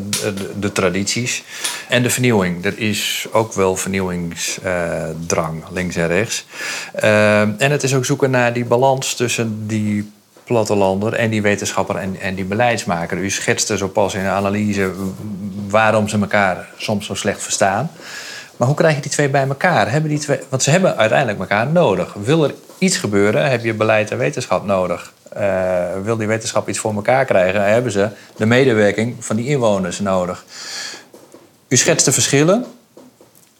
[0.58, 1.42] de, tradities
[1.88, 2.64] en de vernieuwing.
[2.64, 6.46] Er is ook wel vernieuwingsdrang, uh, links en rechts.
[6.92, 10.12] En het is ook zoeken naar die balans tussen die
[10.44, 13.18] plattelander en die wetenschapper en, en die beleidsmaker.
[13.18, 14.92] U schetste zo pas in de analyse
[15.68, 17.90] waarom ze elkaar soms zo slecht verstaan.
[18.56, 19.90] Maar hoe krijg je die twee bij elkaar?
[19.90, 22.14] Hebben die twee, want ze hebben uiteindelijk elkaar nodig.
[22.14, 25.12] Wil er iets gebeuren, heb je beleid en wetenschap nodig.
[25.38, 30.00] Uh, wil die wetenschap iets voor elkaar krijgen, hebben ze de medewerking van die inwoners
[30.00, 30.44] nodig.
[31.68, 32.64] U schetst de verschillen,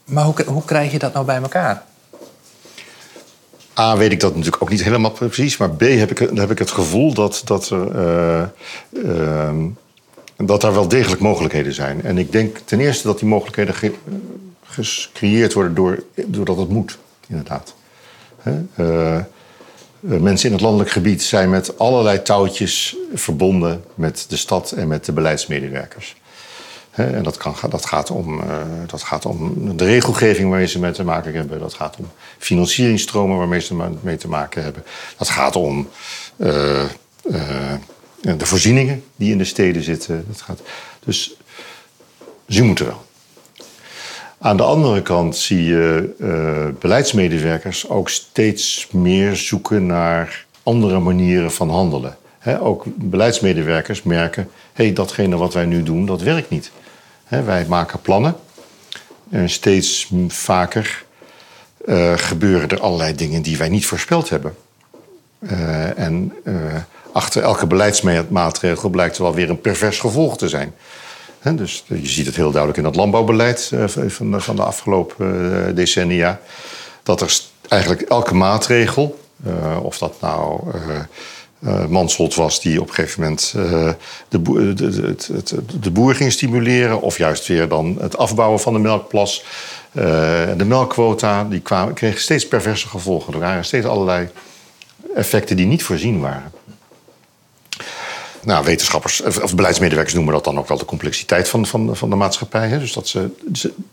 [0.05, 1.83] maar hoe, hoe krijg je dat nou bij elkaar?
[3.79, 6.59] A, weet ik dat natuurlijk ook niet helemaal precies, maar B, heb ik, heb ik
[6.59, 8.43] het gevoel dat, dat, uh,
[8.93, 9.53] uh,
[10.37, 12.03] dat daar wel degelijk mogelijkheden zijn.
[12.03, 13.93] En ik denk ten eerste dat die mogelijkheden ge
[14.63, 17.75] gecreëerd worden door, doordat het moet, inderdaad.
[18.77, 19.21] Uh,
[20.01, 25.05] mensen in het landelijk gebied zijn met allerlei touwtjes verbonden met de stad en met
[25.05, 26.17] de beleidsmedewerkers.
[26.95, 30.93] En dat, kan, dat, gaat om, uh, dat gaat om de regelgeving waarmee ze mee
[30.93, 31.59] te maken hebben.
[31.59, 34.85] Dat gaat om financieringstromen waarmee ze mee te maken hebben.
[35.19, 35.89] Dat gaat om
[36.37, 36.83] uh,
[37.23, 37.73] uh,
[38.21, 40.25] de voorzieningen die in de steden zitten.
[40.29, 40.61] Dat gaat,
[41.05, 41.37] dus
[42.49, 43.05] ze moeten wel.
[44.39, 51.71] Aan de andere kant zie je beleidsmedewerkers ook steeds meer zoeken naar andere manieren van
[51.71, 52.17] handelen.
[52.61, 56.71] Ook beleidsmedewerkers merken: hey, datgene wat wij nu doen, dat werkt niet.
[57.29, 58.37] Wij maken plannen,
[59.31, 61.05] En steeds vaker
[61.87, 64.57] uh, gebeuren er allerlei dingen die wij niet voorspeld hebben.
[65.39, 66.55] Uh, en uh,
[67.13, 70.75] achter elke beleidsmaatregel blijkt er wel weer een pervers gevolg te zijn.
[71.43, 76.41] Dus je ziet het heel duidelijk in het landbouwbeleid van, de, van de afgelopen decennia.
[77.03, 79.19] Dat er eigenlijk elke maatregel,
[79.83, 80.61] of dat nou
[81.89, 83.91] Mansholt was die op een gegeven moment uh,
[84.29, 87.01] de, boer, de, ging stimuleren.
[87.01, 89.45] Of juist weer dan het afbouwen van de melkplas.
[89.93, 90.03] Uh,
[90.57, 91.63] de melkquota die
[91.95, 93.33] kregen steeds perverse gevolgen.
[93.33, 94.29] Er waren steeds allerlei
[95.15, 96.53] effecten die niet voorzien waren.
[98.43, 102.17] Nou, wetenschappers of beleidsmedewerkers noemen dat dan ook wel de complexiteit van, van, van de
[102.17, 102.69] maatschappij.
[102.69, 102.79] Hè?
[102.79, 103.31] Dus dat ze,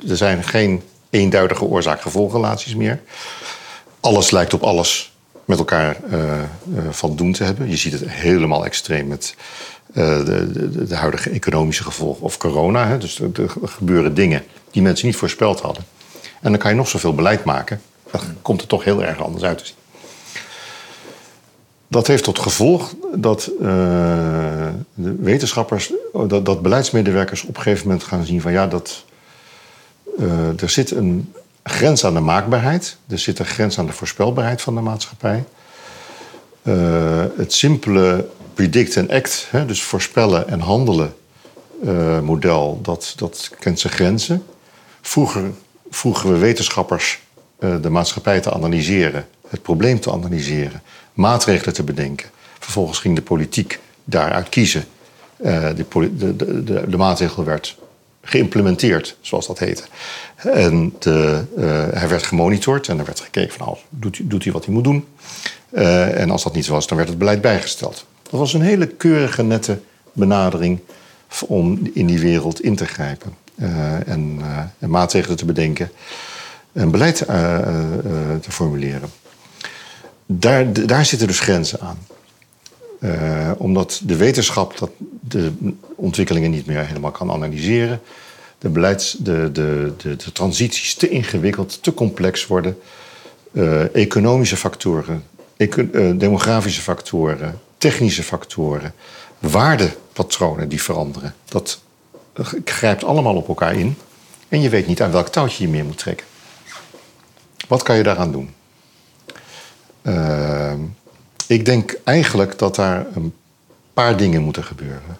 [0.10, 3.02] er zijn geen eenduidige oorzaak-gevolgrelaties meer.
[4.00, 5.14] Alles lijkt op alles
[5.46, 6.34] met elkaar uh,
[6.90, 7.70] van doen te hebben.
[7.70, 9.36] Je ziet het helemaal extreem met
[9.94, 12.88] uh, de, de, de, huidige economische gevolgen of corona.
[12.88, 12.98] Hè.
[12.98, 13.32] Dus er,
[13.64, 15.84] gebeuren dingen die mensen niet voorspeld hadden.
[16.42, 17.82] En dan kan je nog zoveel beleid maken.
[18.12, 19.76] Dan komt het toch heel erg anders uit te zien.
[21.88, 25.94] Dat heeft tot gevolg dat de wetenschappers,
[26.28, 29.06] dat, dat, beleidsmedewerkers op een gegeven moment gaan zien van ja, dat
[30.60, 32.98] er zit een grens aan de maakbaarheid.
[33.08, 35.44] Er zit een grens aan de voorspelbaarheid van de maatschappij.
[36.64, 41.16] Uh, het simpele predict and act, hè, dus voorspellen en handelen
[41.84, 44.46] uh, model, dat, dat kent zijn grenzen.
[45.02, 45.52] Vroeger
[45.90, 47.20] vroegen we wetenschappers
[47.60, 50.82] uh, de maatschappij te analyseren, het probleem te analyseren,
[51.14, 52.30] maatregelen te bedenken.
[52.60, 54.86] Vervolgens ging de politiek daaruit kiezen.
[55.38, 57.78] de, de, de, de maatregel werd
[58.22, 59.84] geïmplementeerd, zoals dat heette.
[60.44, 64.54] En de, uh, hij werd gemonitord en er werd gekeken van, nou, doet, doet hij
[64.54, 65.06] wat hij moet doen?
[65.72, 68.06] Uh, en als dat niet was, dan werd het beleid bijgesteld.
[68.24, 69.80] Dat was een hele keurige, nette
[70.14, 70.80] benadering
[71.48, 73.34] om in die wereld in te grijpen.
[74.06, 74.40] En,
[74.80, 75.92] en, maatregelen te bedenken
[76.74, 79.10] en beleid te formuleren.
[80.26, 81.98] Daar, daar zitten dus grenzen aan.
[83.58, 85.52] Omdat de wetenschap dat de
[85.96, 88.02] ontwikkelingen niet meer helemaal kan analyseren.
[88.62, 88.72] De,
[89.20, 92.78] de, de, de, transities te ingewikkeld, te complex worden.
[93.52, 95.24] Uh, economische factoren,
[95.58, 98.94] uh, demografische factoren, technische factoren,
[99.40, 101.36] waardepatronen die veranderen.
[101.46, 101.82] Dat
[102.66, 103.96] grijpt allemaal op elkaar in.
[104.48, 106.26] En je weet niet aan welk touwtje je meer moet trekken.
[107.68, 108.54] Wat kan je daaraan doen?
[110.02, 110.74] Uh,
[111.48, 113.34] ik denk eigenlijk dat daar een
[113.94, 115.18] paar dingen moeten gebeuren.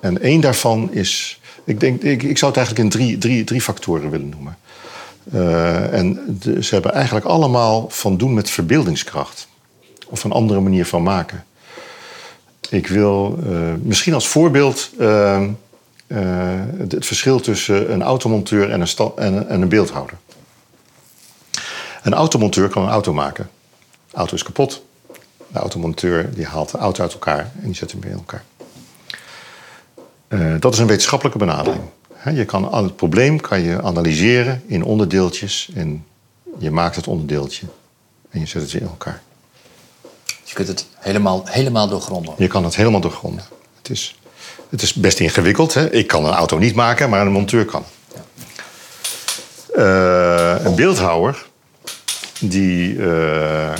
[0.00, 1.39] En één daarvan is.
[1.64, 4.56] Ik, denk, ik, ik zou het eigenlijk in drie, drie, drie factoren willen noemen.
[5.34, 9.48] Uh, en ze hebben eigenlijk allemaal van doen met verbeeldingskracht.
[10.06, 11.44] Of een andere manier van maken.
[12.70, 15.46] Ik wil uh, misschien als voorbeeld uh,
[16.06, 20.16] het, het, verschil tussen een automonteur en een, en, en een beeldhouder.
[22.02, 23.50] Een automonteur kan een auto maken.
[24.10, 24.82] De auto is kapot.
[25.52, 28.44] De automonteur die haalt de auto uit elkaar en die zet hem weer in elkaar.
[30.30, 31.82] Uh, dat is een wetenschappelijke benadering.
[32.34, 36.04] je kan het probleem kan je analyseren in onderdeeltjes en
[36.58, 37.66] je maakt het onderdeeltje
[38.30, 39.22] en je zet het in elkaar.
[40.44, 42.34] Je kunt het helemaal, helemaal doorgronden.
[42.38, 43.44] Je kan het helemaal doorgronden.
[43.76, 44.18] Het is,
[44.68, 45.74] het is best ingewikkeld.
[45.74, 45.92] Hè?
[45.92, 47.84] Ik kan een auto niet maken, maar een monteur kan.
[48.14, 48.24] Ja.
[49.76, 51.46] Uh, een beeldhouwer
[52.40, 53.72] die uh,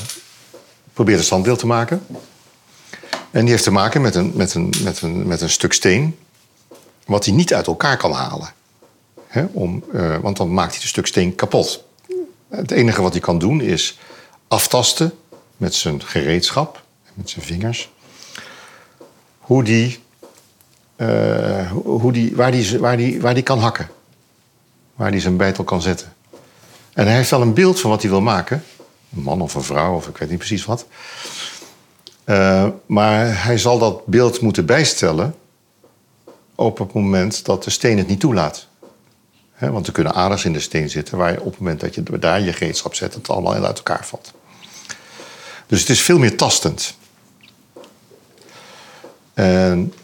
[0.93, 2.07] probeert een standbeeld te maken.
[3.31, 6.19] En die heeft te maken met een, met een, met een, met een stuk steen.
[7.11, 8.53] Wat hij niet uit elkaar kan halen.
[9.53, 11.85] om, uh, want dan maakt hij het stuk steen kapot.
[12.49, 13.99] Het enige wat hij kan doen is
[14.49, 15.12] aftasten
[15.57, 16.83] met zijn gereedschap,
[17.14, 17.90] met zijn vingers,
[19.38, 20.03] hoe die,
[20.96, 23.88] uh, hoe die, waar, die, waar, die, waar die kan hakken.
[24.94, 26.12] Waar hij zijn bijtel kan zetten.
[26.92, 28.64] En hij heeft wel een beeld van wat hij wil maken
[29.16, 30.87] een man of een vrouw, of ik weet niet precies wat.
[32.25, 35.35] Uh, maar hij zal dat beeld moeten bijstellen
[36.61, 38.66] op het moment dat de steen het niet toelaat.
[39.59, 42.03] Want er kunnen aders in de steen zitten waar je op het moment dat je
[42.03, 44.33] daar je gereedschap zet, het allemaal uit elkaar valt.
[45.66, 46.94] Dus het is veel meer tastend.
[49.35, 49.94] En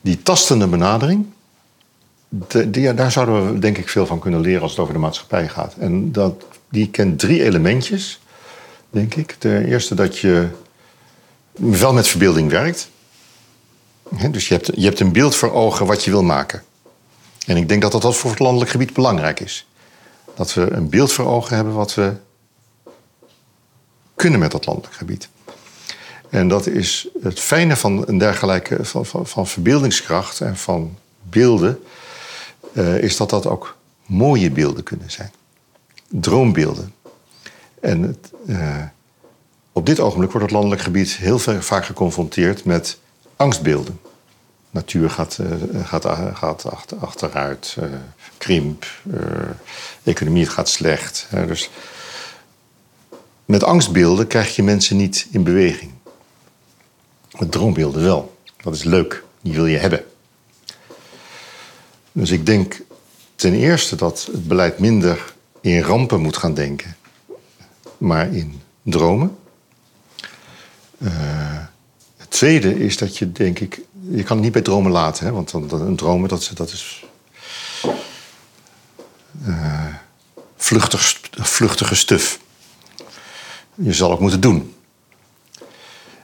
[0.00, 1.26] die tastende benadering,
[2.28, 5.00] de, die, daar zouden we denk ik veel van kunnen leren als het over de
[5.00, 5.74] maatschappij gaat.
[5.78, 8.20] En dat, die kent drie elementjes
[8.90, 9.36] denk ik.
[9.38, 10.48] Ten eerste dat je
[11.52, 12.88] wel met verbeelding werkt.
[14.30, 16.62] Dus je hebt, je hebt een beeld voor ogen wat je wil maken.
[17.46, 19.66] En ik denk dat dat voor het landelijk gebied belangrijk is.
[20.34, 22.12] Dat we een beeld voor ogen hebben wat we
[24.14, 25.28] kunnen met dat landelijk gebied.
[26.30, 31.80] En dat is het fijne van een dergelijke van, van, van verbeeldingskracht en van beelden,
[32.72, 35.32] uh, is dat dat ook mooie beelden kunnen zijn.
[36.08, 36.94] Droombeelden.
[37.80, 38.82] En het, eh,
[39.72, 42.98] op dit ogenblik wordt het landelijk gebied heel vaak geconfronteerd met
[43.36, 44.00] angstbeelden.
[44.70, 47.84] Natuur gaat, uh, gaat, gaat achter, achteruit, uh,
[48.38, 48.86] krimp,
[50.02, 51.28] economie gaat slecht.
[51.46, 51.70] dus
[53.44, 55.92] met angstbeelden krijg je mensen niet in beweging.
[57.38, 58.36] Met droombeelden wel.
[58.56, 60.04] Dat is leuk, die wil je hebben.
[62.12, 62.82] Dus ik denk
[63.34, 66.96] ten eerste dat het beleid minder in rampen moet gaan denken,
[67.98, 69.36] maar in dromen.
[72.34, 75.50] Tweede is dat je, denk ik, je kan het niet bij dromen laten, hè, want
[75.50, 77.04] dan, een dromen dat, dat is
[79.46, 79.84] uh,
[80.56, 82.38] vluchtig, vluchtige stuf.
[83.74, 84.74] Je zal het moeten doen.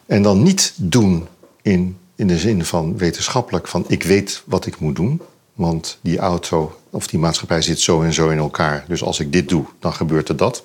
[0.07, 1.29] En dan niet doen
[1.63, 5.23] in, in de zin van wetenschappelijk, van ik weet wat ik moet doen.
[5.55, 8.85] Want die auto of die maatschappij zit zo en zo in elkaar.
[8.89, 10.63] Dus als ik dit doe, dan gebeurt er dat.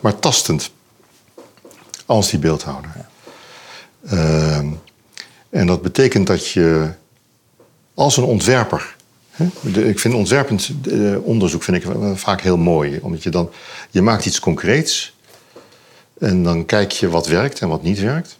[0.00, 0.70] Maar tastend.
[2.06, 3.06] Als die beeldhouder.
[4.12, 4.58] Uh,
[5.50, 6.90] en dat betekent dat je
[7.94, 8.96] als een ontwerper.
[9.62, 12.98] Ik vind ontwerpend uh, onderzoek vind ik vaak heel mooi.
[13.02, 13.50] Omdat je dan.
[13.90, 15.14] Je maakt iets concreets.
[16.18, 18.38] En dan kijk je wat werkt en wat niet werkt.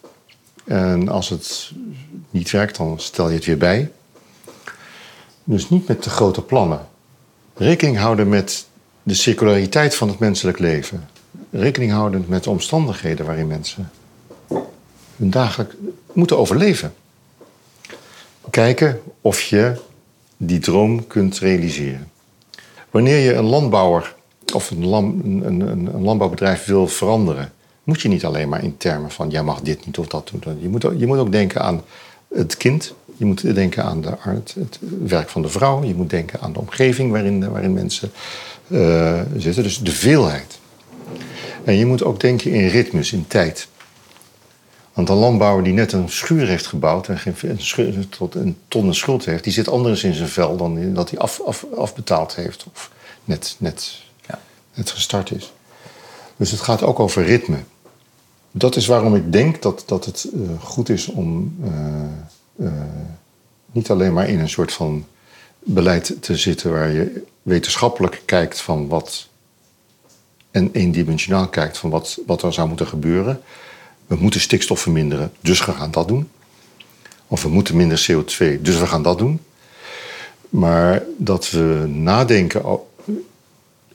[0.65, 1.71] En als het
[2.29, 3.91] niet werkt, dan stel je het weer bij.
[5.43, 6.87] Dus niet met te grote plannen.
[7.55, 8.65] Rekening houden met
[9.03, 11.07] de circulariteit van het menselijk leven.
[11.51, 13.91] Rekening houden met de omstandigheden waarin mensen
[15.15, 15.75] hun dagelijks
[16.13, 16.93] moeten overleven.
[18.49, 19.73] Kijken of je
[20.37, 22.11] die droom kunt realiseren.
[22.89, 24.15] Wanneer je een landbouwer
[24.53, 25.61] of een, een, een,
[25.93, 29.85] een landbouwbedrijf wil veranderen, moet je niet alleen maar in termen van jij mag dit
[29.85, 30.61] niet of dat doen.
[30.61, 31.83] Je moet, je moet ook denken aan
[32.35, 32.93] het kind.
[33.17, 35.83] Je moet denken aan de, het, het, werk van de vrouw.
[35.83, 38.11] Je moet denken aan de omgeving waarin, waarin mensen
[38.67, 39.63] uh, zitten.
[39.63, 40.59] Dus de veelheid.
[41.63, 43.67] En je moet ook denken in ritmes, in tijd.
[44.95, 47.35] Want een landbouwer die net een schuur heeft gebouwd en geen,
[47.75, 51.19] een, tot een ton schuld heeft, die zit anders in zijn vel dan dat hij
[51.19, 52.91] af, af, afbetaald heeft of
[53.23, 54.39] net, net, ja.
[54.73, 55.53] net gestart is.
[56.37, 57.57] Dus het gaat ook over ritme
[58.57, 61.69] dat is waarom ik denk dat, dat het uh, goed is om uh,
[62.55, 62.71] uh,
[63.71, 65.05] niet alleen maar in een soort van
[65.59, 69.27] beleid te zitten waar je wetenschappelijk kijkt van wat.
[70.51, 73.41] en eendimensionaal kijkt van wat, wat er zou moeten gebeuren.
[74.07, 76.29] We moeten stikstof verminderen, dus we gaan dat doen.
[77.27, 79.39] Of we moeten minder CO2, dus we gaan dat doen.
[80.49, 82.79] Maar dat we nadenken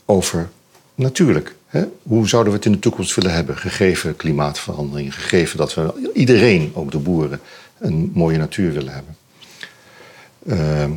[0.04, 0.50] over
[0.94, 1.84] natuurlijk Hè?
[2.02, 6.70] Hoe zouden we het in de toekomst willen hebben, gegeven klimaatverandering, gegeven dat we iedereen,
[6.74, 7.40] ook de boeren,
[7.78, 9.16] een mooie natuur willen hebben.
[10.42, 10.96] Uh,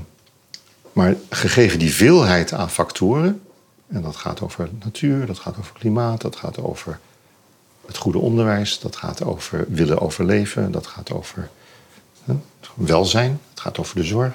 [0.93, 3.41] maar gegeven die veelheid aan factoren,
[3.87, 6.99] en dat gaat over natuur, dat gaat over klimaat, dat gaat over
[7.85, 11.49] het goede onderwijs, dat gaat over willen overleven, dat gaat over
[12.23, 12.33] hè,
[12.75, 14.33] welzijn, het gaat over de zorg.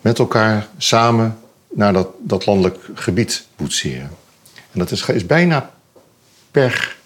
[0.00, 4.10] Met elkaar samen naar dat, dat landelijk gebied boetseren.
[4.54, 5.70] En dat is, is bijna
[6.50, 6.96] per,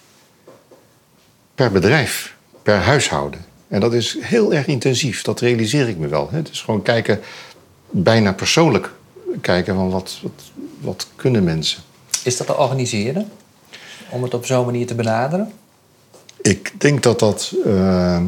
[1.55, 3.45] per bedrijf, per huishouden.
[3.69, 6.31] En dat is heel erg intensief, dat realiseer ik me wel.
[6.31, 7.21] Het is gewoon kijken,
[7.91, 8.93] bijna persoonlijk
[9.41, 10.43] kijken van wat, wat,
[10.81, 11.83] wat kunnen mensen.
[12.25, 13.31] Is dat te organiseren?
[14.13, 15.53] Om het op zo'n manier te benaderen?
[16.43, 18.21] Ik denk dat dat uh,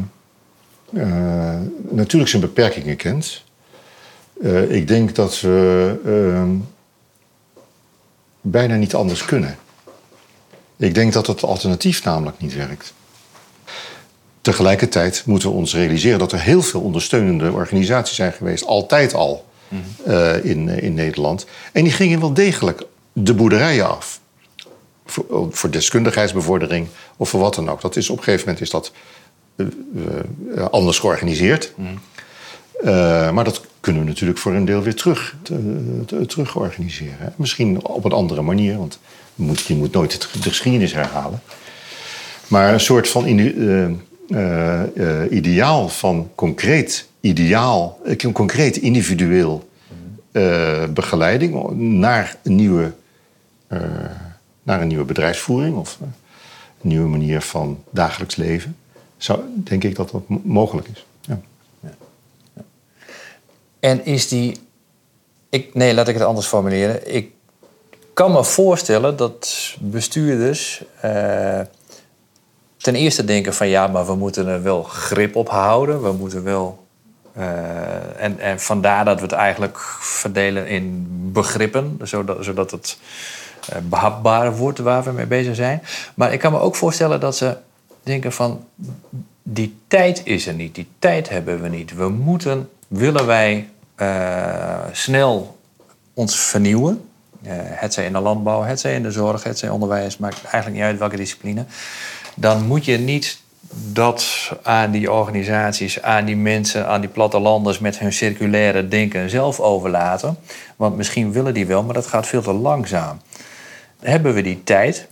[0.89, 3.43] uh, natuurlijk zijn beperkingen kent.
[4.41, 6.55] Uh, ik denk dat we ehm,
[8.41, 9.57] bijna niet anders kunnen.
[10.77, 12.93] Ik denk dat het alternatief namelijk niet werkt.
[14.41, 19.45] Tegelijkertijd moeten we ons realiseren dat er heel veel ondersteunende organisaties zijn geweest, altijd al
[20.07, 21.45] uh, in, in Nederland.
[21.71, 24.19] En die gingen wel degelijk de boerderijen af.
[25.05, 26.87] Voor, voor deskundigheidsbevordering
[27.17, 27.81] of voor wat dan ook.
[27.81, 28.91] Dat is, op een gegeven moment is dat
[29.55, 29.67] uh,
[30.55, 31.73] uh, anders georganiseerd.
[31.75, 31.99] Mm.
[32.83, 37.33] Uh, maar dat kunnen we natuurlijk voor een deel weer terug, te, te, terug organiseren.
[37.35, 38.99] Misschien op een andere manier, want
[39.35, 41.41] je moet, je moet nooit de geschiedenis herhalen.
[42.47, 43.87] Maar een soort van uh,
[44.27, 47.99] uh, ideaal van concreet ideaal,
[48.33, 49.69] concreet individueel
[50.89, 52.93] begeleiding naar een nieuwe,
[54.65, 56.13] naar een nieuwe bedrijfsvoering of een
[56.81, 58.77] nieuwe manier van dagelijks leven,
[59.17, 61.05] zou, denk ik dat dat mogelijk is.
[61.21, 61.39] Ja.
[63.79, 64.57] En is die.
[65.49, 67.15] Ik, nee, laat ik het anders formuleren.
[67.15, 67.31] Ik
[68.13, 70.83] kan me voorstellen dat bestuurders.
[71.05, 71.59] Uh,
[72.77, 76.03] ten eerste denken van ja, maar we moeten er wel grip op houden.
[76.03, 76.85] We moeten wel
[77.35, 82.97] Eh, en, en vandaar dat we het eigenlijk verdelen in begrippen, zodat, zodat het
[83.83, 85.81] behapbaar wordt waar we mee bezig zijn.
[86.13, 87.57] Maar ik kan me ook voorstellen dat ze
[88.03, 88.65] denken van
[89.43, 91.95] die tijd is er niet, die tijd hebben we niet.
[91.95, 95.57] We moeten, willen wij uh, snel
[96.13, 97.09] ons vernieuwen,
[97.53, 100.75] het zij in de landbouw, het zij in de zorg, het zij onderwijs, maakt eigenlijk
[100.75, 101.65] niet uit welke discipline.
[102.35, 103.39] Dan moet je niet
[103.69, 109.59] dat aan die organisaties, aan die mensen, aan die plattelanders met hun circulaire denken zelf
[109.59, 110.37] overlaten.
[110.75, 113.19] Want misschien willen die wel, maar dat gaat veel te langzaam.
[113.99, 115.07] Hebben we die tijd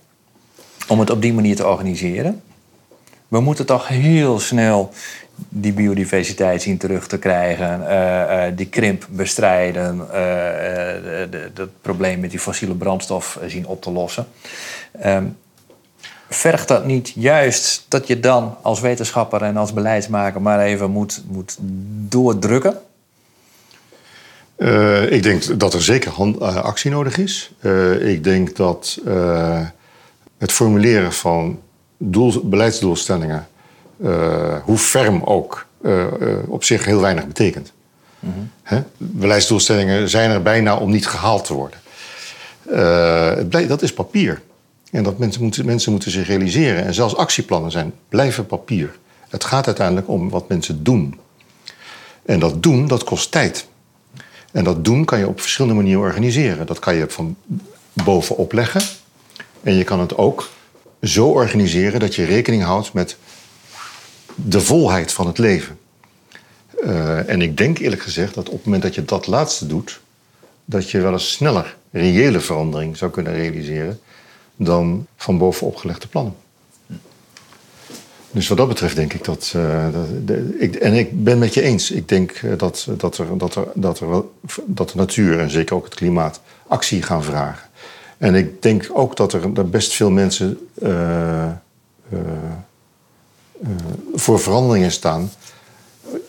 [0.87, 2.41] om het op die manier te organiseren?
[3.27, 4.91] We moeten toch heel snel
[5.49, 12.29] die biodiversiteit zien terug te krijgen, uh, uh, die krimp bestrijden, uh, het probleem met
[12.29, 14.27] die fossiele brandstof zien op te lossen.
[15.05, 15.37] Um,
[16.29, 21.23] vergt dat niet juist dat je dan als wetenschapper en als beleidsmaker maar even moet,
[21.27, 21.57] moet
[22.09, 22.77] doordrukken?
[24.57, 27.51] Uh, ik denk dat er zeker hand, uh, actie nodig is.
[27.61, 28.99] Uh, ik denk dat
[30.37, 31.59] het formuleren van
[31.97, 33.47] doel, beleidsdoelstellingen,
[34.63, 35.65] hoe ferm ook,
[36.47, 37.71] op zich heel weinig betekent.
[38.19, 38.85] Mm -hmm.
[38.97, 41.79] Beleidsdoelstellingen zijn er bijna om niet gehaald te worden.
[43.67, 44.41] dat is papier.
[44.91, 46.83] En dat mensen moeten, mensen moeten zich realiseren.
[46.85, 48.95] En zelfs actieplannen zijn blijven papier.
[49.29, 51.19] Het gaat uiteindelijk om wat mensen doen.
[52.25, 53.67] En dat doen, dat kost tijd.
[54.53, 56.65] En dat doen kan je op verschillende manieren organiseren.
[56.65, 57.35] Dat kan je van
[57.93, 58.81] bovenop leggen.
[59.63, 60.49] En je kan het ook
[61.01, 63.17] zo organiseren dat je rekening houdt met
[64.35, 65.79] de volheid van het leven.
[66.83, 69.99] Uh, en ik denk eerlijk gezegd dat op het moment dat je dat laatste doet,
[70.65, 73.99] dat je wel eens sneller reële verandering zou kunnen realiseren
[74.55, 76.35] dan van bovenop gelegde plannen.
[78.33, 79.53] Dus wat dat betreft denk ik dat.
[79.55, 81.91] Uh, dat ik, en ik ben met je eens.
[81.91, 84.23] Ik denk uh, dat, dat, er, dat, er, dat, er
[84.65, 87.69] dat de natuur en zeker ook het klimaat actie gaan vragen.
[88.17, 91.51] En ik denk ook dat er, best veel mensen uh,
[94.13, 95.31] voor veranderingen staan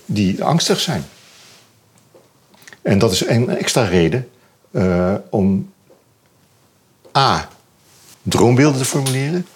[0.07, 1.05] die angstig zijn.
[2.83, 4.29] En dat is een extra reden
[5.31, 5.73] om
[7.17, 7.49] A
[8.23, 9.47] droombeelden te formuleren.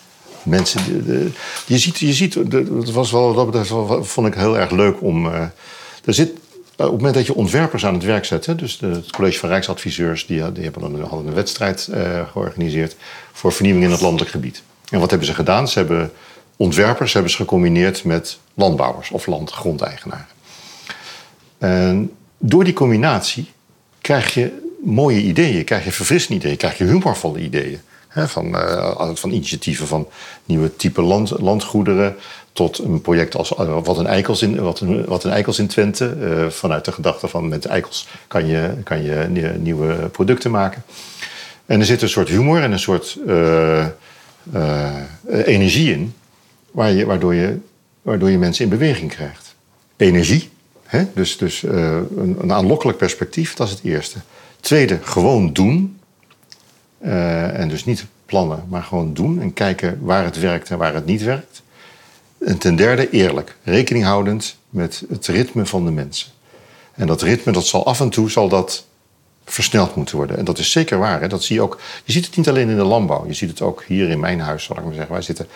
[0.49, 1.30] Mensen, de,
[1.66, 3.66] je ziet, je ziet dat was wel, dat
[4.01, 5.26] vond ik heel erg leuk om.
[5.26, 5.40] Uh,
[6.05, 8.86] er zit, op het moment dat je ontwerpers aan het werk zet, hè, dus de,
[8.86, 12.96] het College van Rijksadviseurs, die, die hebben dan, hadden een wedstrijd uh, georganiseerd
[13.32, 14.62] voor vernieuwing in het landelijk gebied.
[14.90, 15.68] En wat hebben ze gedaan?
[15.68, 16.12] Ze hebben
[16.57, 20.26] ontwerpers hebben ze gecombineerd met landbouwers of landgrondeigenaren.
[21.59, 23.51] En door die combinatie
[24.01, 29.31] krijg je mooie ideeën, krijg je verfrissende ideeën, krijg je humorvolle ideeën van, uh, van
[29.31, 30.09] initiatieven van
[30.45, 32.17] nieuwe type land, landgoederen
[32.53, 35.67] tot een project als uh, wat, een eikels in, wat, een, wat een eikels in
[35.67, 36.17] Twente.
[36.21, 39.27] Uh, vanuit de gedachte van met eikels kan je, kan je
[39.59, 40.83] nieuwe producten maken.
[41.67, 43.19] En er zit een soort humor en een soort
[45.45, 46.15] energie in,
[46.71, 47.59] waar je, waardoor, je,
[48.03, 49.55] waardoor je mensen in beweging krijgt.
[49.97, 50.51] Energie,
[50.85, 51.05] hè?
[51.15, 54.19] dus, dus een, een aanlokkelijk perspectief, dat is het eerste.
[54.61, 55.97] Tweede, gewoon doen.
[57.01, 60.94] Uh, en dus niet plannen, maar gewoon doen en kijken waar het werkt en waar
[60.94, 61.62] het niet werkt.
[62.38, 63.57] En ten derde, eerlijk.
[63.62, 66.30] Rekening houdend met het ritme van de mensen.
[66.94, 68.84] En dat ritme, dat zal af en toe zal dat
[69.44, 70.38] versneld moeten worden.
[70.38, 71.20] En dat is zeker waar.
[71.20, 71.28] Hè?
[71.28, 71.80] Dat zie je ook.
[72.05, 73.26] Je ziet het niet alleen in de landbouw.
[73.26, 75.12] Je ziet het ook hier in mijn huis, zal ik maar zeggen.
[75.12, 75.46] Wij, zitten,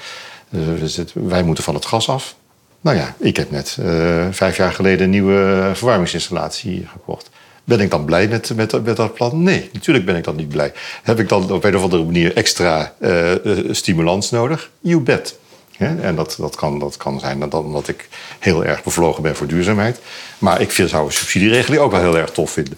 [0.50, 2.36] uh, wij moeten van het gas af.
[2.80, 7.30] Nou ja, ik heb net uh, vijf jaar geleden een nieuwe verwarmingsinstallatie gekocht.
[7.64, 9.42] Ben ik dan blij met, met, dat plan?
[9.42, 10.72] Nee, natuurlijk ben ik dan niet blij.
[11.02, 13.30] Heb ik dan op een of andere manier extra uh,
[13.70, 14.70] stimulans nodig?
[14.80, 15.38] You bet.
[15.78, 18.08] en dat, dat, kan, dat kan zijn dat, omdat ik
[18.38, 20.00] heel erg bevlogen ben voor duurzaamheid.
[20.38, 22.76] Maar ik vind, zou een subsidieregeling ook wel heel erg tof vinden.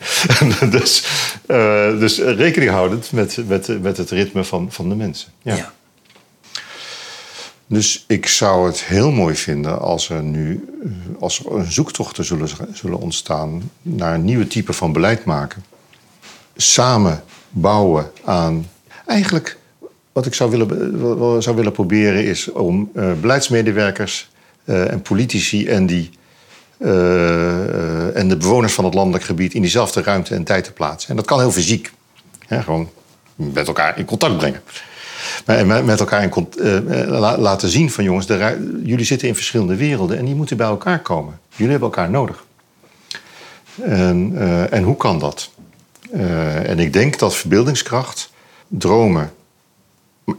[0.80, 1.06] dus,
[1.46, 5.32] uh, dus rekening houdend met, met, met het ritme van, van de mensen.
[5.42, 5.72] ja.
[7.66, 10.68] Dus ik zou het heel mooi vinden als er nu
[11.18, 15.64] als er zoektochten zullen, zullen ontstaan naar een nieuwe type van beleid maken.
[16.56, 18.66] Samen bouwen aan.
[19.06, 19.58] Eigenlijk
[20.12, 24.30] wat ik zou willen, zou willen proberen is om uh, beleidsmedewerkers
[24.64, 26.10] uh, en politici en, die,
[28.14, 31.10] en de bewoners van het landelijk gebied in diezelfde ruimte en tijd te plaatsen.
[31.10, 31.92] En dat kan heel fysiek.
[32.48, 32.90] Gewoon
[33.34, 34.62] met elkaar in contact brengen
[35.84, 40.24] met elkaar in, uh, laten zien van jongens, de, jullie zitten in verschillende werelden en
[40.24, 41.40] die moeten bij elkaar komen.
[41.48, 42.44] Jullie hebben elkaar nodig.
[43.82, 45.50] En, uh, en hoe kan dat?
[46.12, 48.32] Uh, en ik denk dat verbeeldingskracht,
[48.68, 49.32] dromen,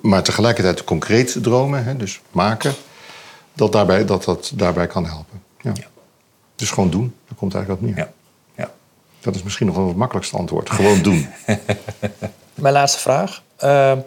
[0.02, 2.74] maar tegelijkertijd concreet dromen, hè, dus maken,
[3.54, 5.42] dat, daarbij, dat dat daarbij kan helpen.
[5.62, 5.72] Ja.
[5.74, 5.88] ja.
[6.56, 7.16] Dus gewoon doen.
[7.28, 8.06] Daar komt eigenlijk wat neer.
[8.06, 8.12] Ja.
[8.64, 8.72] ja.
[9.20, 10.70] Dat is misschien nog wel het makkelijkste antwoord.
[10.70, 11.28] Gewoon doen.
[12.54, 13.42] Mijn laatste vraag.
[13.64, 13.98] Uh,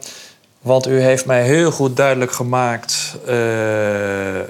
[0.60, 4.42] want u heeft mij heel goed duidelijk gemaakt uh, uh,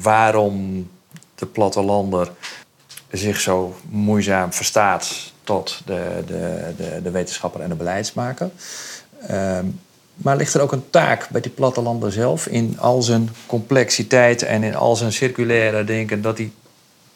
[0.00, 0.88] waarom
[1.34, 2.30] de plattelander
[3.10, 8.50] zich zo moeizaam verstaat tot de, de, de, de wetenschapper en de beleidsmaker.
[9.30, 9.58] Uh,
[10.14, 14.62] maar ligt er ook een taak bij die plattelander zelf in al zijn complexiteit en
[14.62, 16.50] in al zijn circulaire denken, dat hij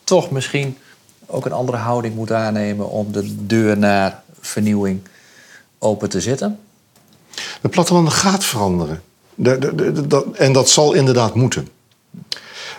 [0.04, 0.78] toch misschien
[1.26, 5.00] ook een andere houding moet aannemen om de deur naar vernieuwing
[5.78, 6.58] open te zetten?
[7.60, 9.02] De plattelanden gaat veranderen.
[9.34, 11.68] De, de, de, en dat zal inderdaad moeten.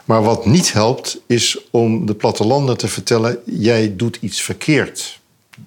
[0.05, 5.19] Maar wat niet helpt, is om de plattelanden te vertellen: jij doet iets verkeerd.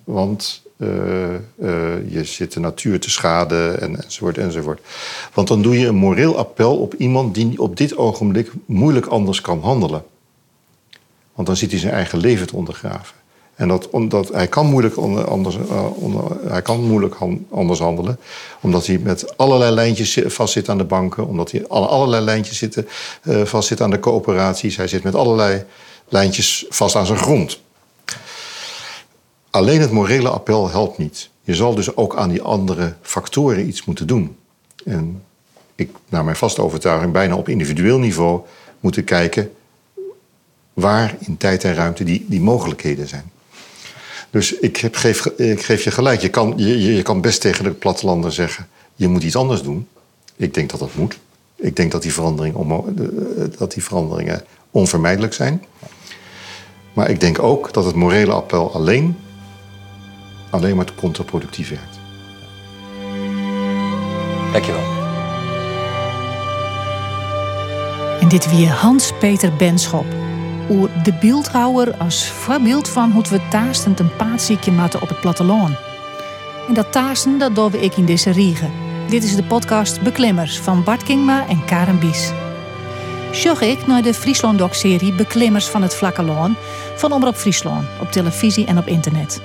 [0.05, 4.81] Want uh, uh, je zit de natuur te schaden en, enzovoort enzovoort.
[5.35, 9.41] Want dan doe je een moreel appel op iemand die op dit ogenblik moeilijk anders
[9.41, 10.05] kan handelen.
[11.35, 13.17] Want dan zit hij zijn eigen leven te ondergraven.
[13.55, 17.17] En dat, hij kan moeilijk, anders, uh, onder, hij kan moeilijk
[17.51, 18.19] anders handelen.
[18.61, 21.27] Omdat hij met allerlei lijntjes vastzit aan de banken.
[21.27, 22.89] Omdat hij alle, allerlei lijntjes zitten,
[23.23, 24.77] uh, vastzit aan de coöperaties.
[24.77, 25.65] Hij zit met allerlei
[26.09, 27.61] lijntjes vast aan zijn grond.
[29.51, 31.31] Alleen het morele appel helpt niet.
[31.43, 34.37] Je zal dus ook aan die andere factoren iets moeten doen.
[34.85, 35.23] En
[35.75, 38.41] ik, naar mijn vaste overtuiging, bijna op individueel niveau
[38.81, 39.53] moeten kijken
[40.73, 43.33] waar in tijd en ruimte die, die mogelijkheden zijn.
[44.35, 46.21] Dus ik, heb, geef, ik geef je gelijk.
[46.21, 49.89] Je kan, je, je kan best tegen de plattelander zeggen: je moet iets anders doen.
[50.37, 51.19] Ik denk dat dat moet.
[51.57, 52.95] Ik denk dat die, verandering om,
[53.59, 55.65] dat die veranderingen onvermijdelijk zijn.
[56.93, 59.17] Maar ik denk ook dat het morele appel alleen,
[60.51, 61.99] alleen maar contraproductief werkt.
[64.53, 64.85] Dankjewel.
[68.21, 70.24] En dit weer Hans-Peter Benschop
[70.71, 75.77] oer de beeldhouwer als voorbeeld van hoe we taastend een paardziekje matten op het platteland.
[76.69, 78.73] En dat taasten, dat doen we ik in deze riegen.
[79.09, 82.33] Dit is de podcast Beklimmers van Bart Kingma en Karen Bies.
[83.33, 86.57] Sjog ik naar de Friesland-doc-serie Beklimmers van het Vlakke Loon
[86.97, 89.43] van Omroep Friesland op televisie en op internet.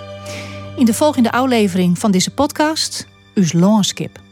[0.76, 4.29] In de volgende aflevering van deze podcast, Us Loonskip.